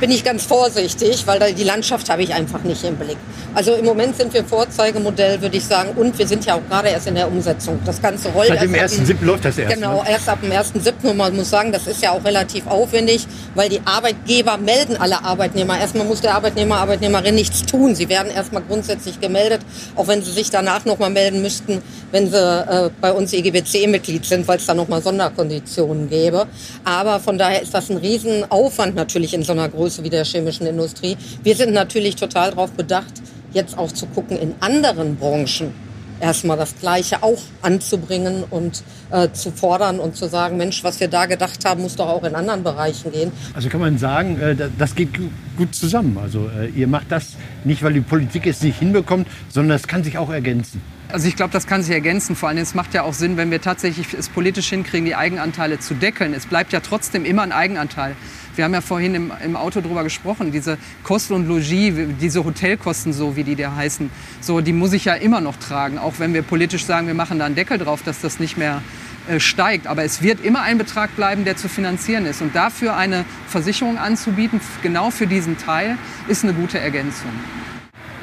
Bin 0.00 0.10
ich 0.10 0.24
ganz 0.24 0.44
vorsichtig, 0.44 1.26
weil 1.26 1.38
da 1.38 1.50
die 1.50 1.64
Landschaft 1.64 2.08
habe 2.10 2.22
ich 2.22 2.32
einfach 2.34 2.62
nicht 2.62 2.82
im 2.84 2.96
Blick. 2.96 3.16
Also 3.54 3.74
im 3.74 3.84
Moment 3.84 4.16
sind 4.16 4.34
wir 4.34 4.44
Vorzeigemodell, 4.44 5.40
würde 5.40 5.56
ich 5.56 5.64
sagen, 5.64 5.90
und 5.96 6.18
wir 6.18 6.26
sind 6.26 6.44
ja 6.44 6.54
auch 6.56 6.68
gerade 6.68 6.88
erst 6.88 7.06
in 7.06 7.14
der 7.14 7.28
Umsetzung. 7.28 7.78
Das 7.84 8.02
Ganze 8.02 8.28
rollt 8.30 8.48
Seit 8.48 8.62
dem 8.62 8.74
erst 8.74 8.98
ab 8.98 9.06
1.7. 9.06 9.24
läuft 9.24 9.44
das 9.44 9.58
erst. 9.58 9.74
Genau, 9.74 10.02
Ne? 10.02 10.10
erst 10.10 10.28
ab 10.28 10.38
dem 10.42 10.50
1.7. 10.50 11.10
Und 11.10 11.16
man 11.16 11.36
muss 11.36 11.50
sagen, 11.50 11.70
das 11.70 11.86
ist 11.86 12.02
ja 12.02 12.10
auch 12.12 12.24
relativ 12.24 12.66
aufwendig, 12.66 13.26
weil 13.54 13.68
die 13.68 13.80
Arbeitgeber 13.84 14.56
melden 14.56 14.96
alle 14.96 15.22
Arbeitnehmer. 15.22 15.78
Erstmal 15.78 16.04
muss 16.06 16.20
der 16.20 16.34
Arbeitnehmer, 16.34 16.76
Arbeitnehmerin 16.78 17.34
nichts 17.34 17.62
tun. 17.62 17.94
Sie 17.94 18.08
werden 18.08 18.32
erstmal 18.32 18.62
grundsätzlich 18.62 19.20
gemeldet, 19.20 19.60
auch 19.94 20.08
wenn 20.08 20.22
sie 20.22 20.32
sich 20.32 20.50
danach 20.50 20.84
nochmal 20.84 21.10
melden 21.10 21.40
müssten, 21.42 21.80
wenn 22.10 22.30
sie 22.30 22.36
äh, 22.36 22.90
bei 23.00 23.12
uns 23.12 23.32
IGBC-Mitglied 23.32 24.24
sind, 24.24 24.48
weil 24.48 24.58
es 24.58 24.66
da 24.66 24.74
nochmal 24.74 25.00
Sonderkonditionen 25.02 26.08
gäbe. 26.10 26.46
Aber 26.84 27.20
von 27.20 27.38
daher 27.38 27.62
ist 27.62 27.72
das 27.72 27.88
ein 27.90 27.98
Riesenaufwand 27.98 28.96
natürlich 28.96 29.32
in 29.34 29.42
so 29.44 29.52
einer 29.52 29.68
Größe 29.84 30.02
wie 30.02 30.08
der 30.08 30.24
chemischen 30.24 30.66
Industrie. 30.66 31.14
Wir 31.42 31.54
sind 31.56 31.74
natürlich 31.74 32.16
total 32.16 32.50
darauf 32.52 32.70
bedacht, 32.72 33.12
jetzt 33.52 33.76
auch 33.76 33.92
zu 33.92 34.06
gucken 34.06 34.38
in 34.38 34.54
anderen 34.60 35.16
Branchen 35.16 35.72
erstmal 36.20 36.56
das 36.56 36.74
Gleiche 36.80 37.22
auch 37.22 37.38
anzubringen 37.60 38.44
und 38.48 38.82
äh, 39.10 39.28
zu 39.32 39.50
fordern 39.50 40.00
und 40.00 40.16
zu 40.16 40.26
sagen, 40.26 40.56
Mensch, 40.56 40.82
was 40.84 41.00
wir 41.00 41.08
da 41.08 41.26
gedacht 41.26 41.66
haben, 41.66 41.82
muss 41.82 41.96
doch 41.96 42.08
auch 42.08 42.24
in 42.24 42.34
anderen 42.34 42.62
Bereichen 42.62 43.12
gehen. 43.12 43.30
Also 43.52 43.68
kann 43.68 43.80
man 43.80 43.98
sagen, 43.98 44.40
äh, 44.40 44.54
da- 44.56 44.68
das 44.78 44.94
geht 44.94 45.12
gu- 45.18 45.28
gut 45.58 45.74
zusammen. 45.74 46.16
Also 46.22 46.48
äh, 46.58 46.68
ihr 46.70 46.86
macht 46.86 47.12
das 47.12 47.32
nicht, 47.64 47.82
weil 47.82 47.92
die 47.92 48.00
Politik 48.00 48.46
es 48.46 48.62
nicht 48.62 48.78
hinbekommt, 48.78 49.28
sondern 49.50 49.76
es 49.76 49.86
kann 49.86 50.02
sich 50.02 50.16
auch 50.16 50.30
ergänzen. 50.30 50.80
Also 51.14 51.28
ich 51.28 51.36
glaube, 51.36 51.52
das 51.52 51.68
kann 51.68 51.80
sich 51.80 51.94
ergänzen. 51.94 52.34
Vor 52.34 52.48
allem, 52.48 52.58
es 52.58 52.74
macht 52.74 52.92
ja 52.92 53.04
auch 53.04 53.12
Sinn, 53.14 53.36
wenn 53.36 53.52
wir 53.52 53.60
tatsächlich 53.60 54.14
es 54.14 54.28
politisch 54.28 54.70
hinkriegen, 54.70 55.04
die 55.04 55.14
Eigenanteile 55.14 55.78
zu 55.78 55.94
deckeln. 55.94 56.34
Es 56.34 56.44
bleibt 56.44 56.72
ja 56.72 56.80
trotzdem 56.80 57.24
immer 57.24 57.42
ein 57.42 57.52
Eigenanteil. 57.52 58.16
Wir 58.56 58.64
haben 58.64 58.74
ja 58.74 58.80
vorhin 58.80 59.14
im, 59.14 59.32
im 59.44 59.54
Auto 59.54 59.80
drüber 59.80 60.02
gesprochen, 60.02 60.50
diese 60.50 60.76
Kosten 61.04 61.34
und 61.34 61.46
Logis, 61.46 61.94
diese 62.20 62.44
Hotelkosten, 62.44 63.12
so 63.12 63.36
wie 63.36 63.44
die 63.44 63.54
da 63.54 63.76
heißen, 63.76 64.10
so, 64.40 64.60
die 64.60 64.72
muss 64.72 64.92
ich 64.92 65.04
ja 65.04 65.14
immer 65.14 65.40
noch 65.40 65.54
tragen. 65.56 65.98
Auch 65.98 66.14
wenn 66.18 66.34
wir 66.34 66.42
politisch 66.42 66.84
sagen, 66.84 67.06
wir 67.06 67.14
machen 67.14 67.38
da 67.38 67.44
einen 67.44 67.54
Deckel 67.54 67.78
drauf, 67.78 68.02
dass 68.02 68.20
das 68.20 68.40
nicht 68.40 68.56
mehr 68.56 68.82
äh, 69.28 69.38
steigt. 69.38 69.86
Aber 69.86 70.02
es 70.02 70.20
wird 70.20 70.44
immer 70.44 70.62
ein 70.62 70.78
Betrag 70.78 71.14
bleiben, 71.14 71.44
der 71.44 71.56
zu 71.56 71.68
finanzieren 71.68 72.26
ist. 72.26 72.42
Und 72.42 72.56
dafür 72.56 72.96
eine 72.96 73.24
Versicherung 73.46 73.98
anzubieten, 73.98 74.60
genau 74.82 75.12
für 75.12 75.28
diesen 75.28 75.58
Teil, 75.58 75.96
ist 76.26 76.42
eine 76.42 76.54
gute 76.54 76.80
Ergänzung. 76.80 77.30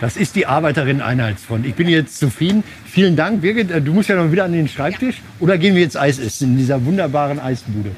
Das 0.02 0.18
ist 0.18 0.36
die 0.36 0.48
Arbeiterin-Einheitsfront. 0.48 1.64
Ich 1.64 1.76
bin 1.76 1.88
jetzt 1.88 2.18
zufrieden. 2.18 2.64
Vielen 2.86 3.16
Dank, 3.16 3.42
Birgit. 3.42 3.70
Äh, 3.70 3.82
Du 3.82 3.94
musst 3.94 4.10
ja 4.10 4.16
noch 4.16 4.32
wieder 4.32 4.46
an 4.46 4.52
den 4.52 4.68
Schreibtisch. 4.68 5.22
Oder 5.40 5.60
gehen 5.60 5.76
wir 5.76 5.84
jetzt 5.84 5.96
Eis 5.96 6.18
essen 6.18 6.54
in 6.54 6.58
dieser 6.58 6.84
wunderbaren 6.84 7.40
Eisbude? 7.40 7.92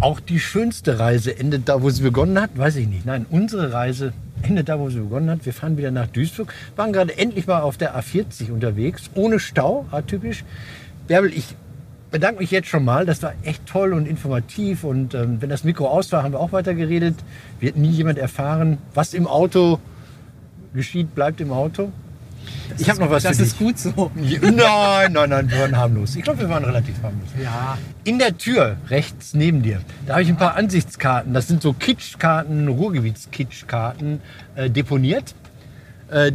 Auch 0.00 0.20
die 0.20 0.38
schönste 0.38 1.00
Reise 1.00 1.36
endet 1.36 1.68
da, 1.68 1.82
wo 1.82 1.90
sie 1.90 2.04
begonnen 2.04 2.40
hat. 2.40 2.56
Weiß 2.56 2.76
ich 2.76 2.86
nicht. 2.86 3.04
Nein, 3.04 3.26
unsere 3.30 3.72
Reise 3.72 4.12
endet 4.42 4.68
da, 4.68 4.78
wo 4.78 4.90
sie 4.90 5.00
begonnen 5.00 5.28
hat. 5.28 5.44
Wir 5.44 5.52
fahren 5.52 5.76
wieder 5.76 5.90
nach 5.90 6.06
Duisburg. 6.06 6.54
Waren 6.76 6.92
gerade 6.92 7.18
endlich 7.18 7.48
mal 7.48 7.62
auf 7.62 7.78
der 7.78 7.98
A40 7.98 8.52
unterwegs. 8.52 9.10
Ohne 9.16 9.40
Stau, 9.40 9.86
atypisch. 9.90 10.44
Bärbel, 11.08 11.32
ich 11.34 11.56
bedanke 12.10 12.40
mich 12.40 12.50
jetzt 12.50 12.68
schon 12.68 12.84
mal. 12.84 13.06
Das 13.06 13.22
war 13.22 13.32
echt 13.42 13.66
toll 13.66 13.92
und 13.92 14.06
informativ. 14.06 14.84
Und 14.84 15.14
ähm, 15.14 15.40
wenn 15.40 15.50
das 15.50 15.64
Mikro 15.64 15.88
aus 15.88 16.10
war, 16.12 16.22
haben 16.22 16.32
wir 16.32 16.40
auch 16.40 16.52
weiter 16.52 16.74
geredet. 16.74 17.14
Wird 17.60 17.76
nie 17.76 17.90
jemand 17.90 18.18
erfahren, 18.18 18.78
was 18.94 19.14
im 19.14 19.26
Auto 19.26 19.78
geschieht, 20.74 21.14
bleibt 21.14 21.40
im 21.40 21.52
Auto. 21.52 21.90
ich 22.78 22.88
habe 22.88 23.00
noch 23.00 23.10
was 23.10 23.24
Das 23.24 23.40
ist 23.40 23.58
dich. 23.58 23.66
gut 23.66 23.78
so. 23.78 24.10
Nein, 24.14 25.12
nein, 25.12 25.30
nein, 25.30 25.50
wir 25.50 25.58
waren 25.58 25.76
harmlos. 25.76 26.16
Ich 26.16 26.22
glaube, 26.22 26.40
wir 26.40 26.48
waren 26.48 26.64
relativ 26.64 26.94
harmlos. 27.02 27.28
Ja. 27.42 27.76
In 28.04 28.18
der 28.18 28.36
Tür 28.38 28.76
rechts 28.88 29.34
neben 29.34 29.62
dir, 29.62 29.80
da 30.06 30.14
habe 30.14 30.22
ich 30.22 30.28
ein 30.28 30.36
paar 30.36 30.54
Ansichtskarten. 30.56 31.34
Das 31.34 31.48
sind 31.48 31.62
so 31.62 31.72
Kitschkarten, 31.72 32.68
Ruhrgebietskitschkarten 32.68 34.20
äh, 34.54 34.70
deponiert. 34.70 35.34
Äh, 36.10 36.32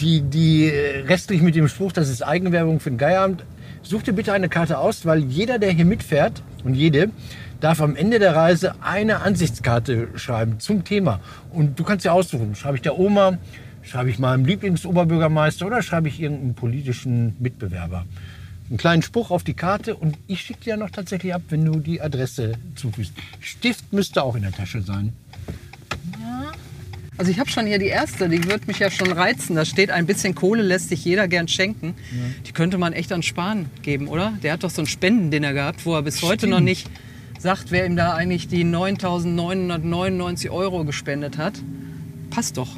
die, 0.00 0.20
die 0.22 0.68
restlich 0.68 1.42
mit 1.42 1.54
dem 1.54 1.68
Spruch, 1.68 1.92
das 1.92 2.08
ist 2.08 2.22
Eigenwerbung 2.22 2.80
für 2.80 2.90
den 2.90 2.98
Geieramt. 2.98 3.44
Such 3.82 4.02
dir 4.02 4.12
bitte 4.12 4.32
eine 4.32 4.48
Karte 4.48 4.78
aus, 4.78 5.04
weil 5.06 5.24
jeder, 5.24 5.58
der 5.58 5.72
hier 5.72 5.84
mitfährt 5.84 6.42
und 6.64 6.74
jede, 6.74 7.10
darf 7.60 7.80
am 7.80 7.96
Ende 7.96 8.18
der 8.18 8.34
Reise 8.34 8.74
eine 8.80 9.20
Ansichtskarte 9.20 10.08
schreiben 10.16 10.60
zum 10.60 10.84
Thema. 10.84 11.20
Und 11.50 11.78
du 11.78 11.84
kannst 11.84 12.04
ja 12.04 12.12
aussuchen, 12.12 12.54
schreibe 12.54 12.76
ich 12.76 12.82
der 12.82 12.98
Oma, 12.98 13.38
schreibe 13.82 14.10
ich 14.10 14.18
meinem 14.18 14.44
Lieblingsoberbürgermeister 14.44 15.66
oder 15.66 15.82
schreibe 15.82 16.08
ich 16.08 16.20
irgendeinen 16.20 16.54
politischen 16.54 17.36
Mitbewerber. 17.40 18.06
Einen 18.68 18.78
kleinen 18.78 19.02
Spruch 19.02 19.30
auf 19.30 19.44
die 19.44 19.54
Karte 19.54 19.96
und 19.96 20.16
ich 20.26 20.40
schicke 20.40 20.64
dir 20.64 20.76
noch 20.76 20.90
tatsächlich 20.90 21.34
ab, 21.34 21.42
wenn 21.50 21.64
du 21.64 21.78
die 21.78 22.00
Adresse 22.00 22.52
zufügst. 22.74 23.12
Stift 23.40 23.92
müsste 23.92 24.22
auch 24.22 24.36
in 24.36 24.42
der 24.42 24.52
Tasche 24.52 24.82
sein. 24.82 25.12
Also 27.22 27.30
ich 27.30 27.38
habe 27.38 27.48
schon 27.48 27.66
hier 27.68 27.78
die 27.78 27.86
erste, 27.86 28.28
die 28.28 28.42
wird 28.48 28.66
mich 28.66 28.80
ja 28.80 28.90
schon 28.90 29.12
reizen. 29.12 29.54
Da 29.54 29.64
steht, 29.64 29.92
ein 29.92 30.06
bisschen 30.06 30.34
Kohle 30.34 30.64
lässt 30.64 30.88
sich 30.88 31.04
jeder 31.04 31.28
gern 31.28 31.46
schenken. 31.46 31.94
Die 32.48 32.50
könnte 32.50 32.78
man 32.78 32.92
echt 32.92 33.12
an 33.12 33.22
Spahn 33.22 33.66
geben, 33.82 34.08
oder? 34.08 34.32
Der 34.42 34.54
hat 34.54 34.64
doch 34.64 34.70
so 34.70 34.82
ein 34.82 34.86
Spendendinner 34.86 35.52
gehabt, 35.52 35.86
wo 35.86 35.94
er 35.94 36.02
bis 36.02 36.20
heute 36.22 36.48
noch 36.48 36.58
nicht 36.58 36.90
sagt, 37.38 37.70
wer 37.70 37.86
ihm 37.86 37.94
da 37.94 38.14
eigentlich 38.14 38.48
die 38.48 38.64
9.999 38.64 40.50
Euro 40.50 40.84
gespendet 40.84 41.38
hat. 41.38 41.54
Passt 42.30 42.56
doch. 42.56 42.70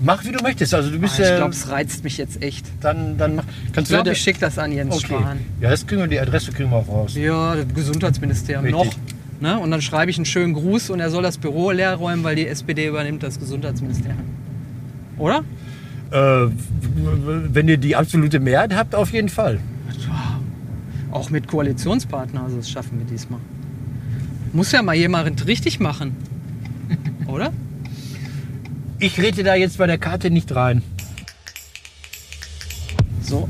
Mach 0.00 0.24
wie 0.24 0.32
du 0.32 0.42
möchtest. 0.42 0.74
Also 0.74 0.90
du 0.90 0.98
bist 0.98 1.20
ich 1.20 1.26
äh, 1.26 1.36
glaube, 1.36 1.52
es 1.52 1.68
reizt 1.68 2.02
mich 2.02 2.18
jetzt 2.18 2.42
echt. 2.42 2.66
dann, 2.80 3.16
dann 3.16 3.36
mach. 3.36 3.44
Ich 3.68 3.72
Kannst 3.74 3.92
du 3.92 3.94
glaube, 3.94 4.08
ja 4.08 4.12
ich 4.14 4.20
schicke 4.20 4.40
das 4.40 4.58
an 4.58 4.72
Jens 4.72 4.96
Okay. 4.96 5.06
Spahn. 5.06 5.38
Ja, 5.60 5.70
das 5.70 5.86
kriegen 5.86 6.00
wir, 6.00 6.08
die 6.08 6.18
Adresse 6.18 6.50
kriegen 6.50 6.70
wir 6.70 6.78
auch 6.78 6.88
raus. 6.88 7.14
Ja, 7.14 7.54
das 7.54 7.72
Gesundheitsministerium 7.72 8.64
Richtig. 8.64 8.96
noch. 8.96 9.17
Ne? 9.40 9.58
Und 9.58 9.70
dann 9.70 9.82
schreibe 9.82 10.10
ich 10.10 10.16
einen 10.16 10.24
schönen 10.24 10.54
Gruß 10.54 10.90
und 10.90 11.00
er 11.00 11.10
soll 11.10 11.22
das 11.22 11.38
Büro 11.38 11.70
leer 11.70 11.94
räumen, 11.94 12.24
weil 12.24 12.34
die 12.34 12.46
SPD 12.46 12.88
übernimmt 12.88 13.22
das 13.22 13.38
Gesundheitsministerium. 13.38 14.24
Oder? 15.16 15.44
Äh, 16.10 16.50
wenn 17.52 17.68
ihr 17.68 17.76
die 17.76 17.94
absolute 17.94 18.40
Mehrheit 18.40 18.74
habt, 18.74 18.94
auf 18.94 19.12
jeden 19.12 19.28
Fall. 19.28 19.60
Auch 21.10 21.30
mit 21.30 21.46
Koalitionspartner, 21.48 22.42
also 22.44 22.56
das 22.56 22.68
schaffen 22.70 22.98
wir 22.98 23.06
diesmal. 23.06 23.40
Muss 24.52 24.72
ja 24.72 24.82
mal 24.82 24.94
jemand 24.94 25.46
richtig 25.46 25.78
machen. 25.80 26.16
Oder? 27.26 27.52
Ich 28.98 29.20
rede 29.20 29.44
da 29.44 29.54
jetzt 29.54 29.78
bei 29.78 29.86
der 29.86 29.98
Karte 29.98 30.30
nicht 30.30 30.54
rein. 30.54 30.82
So, 33.22 33.48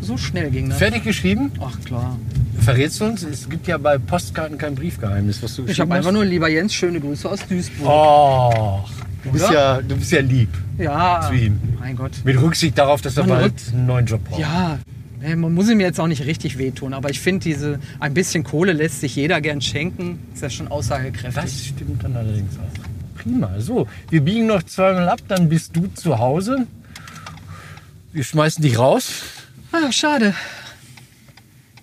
so 0.00 0.16
schnell 0.16 0.50
ging 0.50 0.68
das. 0.68 0.78
Fertig 0.78 1.04
geschrieben? 1.04 1.52
Ach 1.60 1.80
klar. 1.84 2.18
Verrätst 2.64 3.00
du 3.00 3.04
uns? 3.06 3.22
Es 3.22 3.48
gibt 3.48 3.66
ja 3.66 3.76
bei 3.78 3.98
Postkarten 3.98 4.56
kein 4.58 4.74
Briefgeheimnis, 4.74 5.42
was 5.42 5.56
du 5.56 5.62
Ich 5.62 5.68
geschrieben 5.68 5.90
habe 5.90 5.98
einfach 5.98 6.12
nur, 6.12 6.24
lieber 6.24 6.48
Jens, 6.48 6.72
schöne 6.74 7.00
Grüße 7.00 7.28
aus 7.28 7.46
Duisburg. 7.46 7.88
Oh, 7.88 8.84
du 9.24 9.30
bist, 9.32 9.44
Oder? 9.46 9.54
ja, 9.54 9.82
du 9.82 9.96
bist 9.96 10.12
ja 10.12 10.20
lieb. 10.20 10.48
ja, 10.78 11.26
zu 11.28 11.34
ihm. 11.34 11.58
mein 11.80 11.96
Gott. 11.96 12.12
Mit 12.24 12.40
Rücksicht 12.40 12.78
darauf, 12.78 13.00
dass 13.02 13.16
er 13.16 13.24
Man 13.26 13.38
bald 13.38 13.44
rückt- 13.52 13.72
einen 13.72 13.86
neuen 13.86 14.06
Job 14.06 14.22
braucht. 14.24 14.40
Ja, 14.40 14.78
ey, 15.22 15.34
man 15.34 15.52
muss 15.54 15.68
ihm 15.70 15.80
jetzt 15.80 15.98
auch 15.98 16.06
nicht 16.06 16.24
richtig 16.24 16.56
wehtun, 16.58 16.94
aber 16.94 17.10
ich 17.10 17.20
finde, 17.20 17.42
diese 17.44 17.80
ein 17.98 18.14
bisschen 18.14 18.44
Kohle 18.44 18.72
lässt 18.72 19.00
sich 19.00 19.16
jeder 19.16 19.40
gern 19.40 19.60
schenken. 19.60 20.20
Ist 20.32 20.42
ja 20.42 20.50
schon 20.50 20.68
aussagekräftig. 20.68 21.42
Das 21.42 21.64
stimmt 21.66 22.04
dann 22.04 22.16
allerdings 22.16 22.52
auch. 22.58 23.20
Prima. 23.20 23.50
So, 23.58 23.88
wir 24.10 24.20
biegen 24.20 24.46
noch 24.46 24.62
zweimal 24.62 25.08
ab, 25.08 25.20
dann 25.26 25.48
bist 25.48 25.74
du 25.76 25.88
zu 25.94 26.18
Hause. 26.18 26.66
Wir 28.12 28.22
schmeißen 28.24 28.62
dich 28.62 28.78
raus. 28.78 29.22
Ah, 29.72 29.90
schade. 29.90 30.34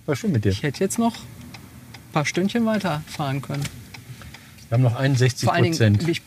War 0.09 0.15
schön 0.15 0.31
mit 0.31 0.43
dir. 0.43 0.49
Ich 0.49 0.63
hätte 0.63 0.83
jetzt 0.83 0.97
noch 0.97 1.17
ein 1.17 2.13
paar 2.13 2.25
Stündchen 2.25 2.65
weiterfahren 2.65 3.43
können. 3.43 3.61
Wir 4.67 4.75
haben 4.75 4.81
noch 4.81 4.95
61 4.95 5.45
Vor 5.45 5.53
allen 5.53 5.65
Prozent. 5.65 6.01
Dingen, 6.01 6.09
ich 6.09 6.23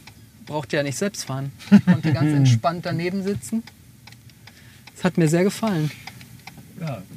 brauchte 0.46 0.76
ja 0.76 0.84
nicht 0.84 0.96
selbst 0.96 1.24
fahren. 1.24 1.50
Ich 1.72 1.84
konnte 1.84 2.12
ganz 2.12 2.32
entspannt 2.32 2.86
daneben 2.86 3.24
sitzen. 3.24 3.64
Das 4.94 5.02
hat 5.02 5.18
mir 5.18 5.26
sehr 5.26 5.42
gefallen. 5.42 5.90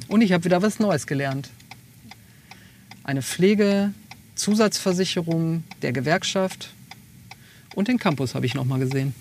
Und 0.08 0.22
ich 0.22 0.32
habe 0.32 0.42
wieder 0.42 0.60
was 0.60 0.80
Neues 0.80 1.06
gelernt. 1.06 1.50
Eine 3.04 3.22
Pflegezusatzversicherung 3.22 5.62
der 5.82 5.92
Gewerkschaft 5.92 6.70
und 7.76 7.86
den 7.86 8.00
Campus 8.00 8.34
habe 8.34 8.44
ich 8.44 8.56
noch 8.56 8.64
mal 8.64 8.80
gesehen. 8.80 9.14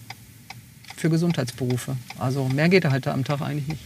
Für 0.97 1.11
Gesundheitsberufe. 1.11 1.95
Also 2.17 2.49
mehr 2.49 2.69
geht 2.69 2.85
halt 2.85 3.05
da 3.05 3.13
am 3.13 3.23
Tag 3.23 3.41
eigentlich 3.41 3.67
nicht. 3.67 3.83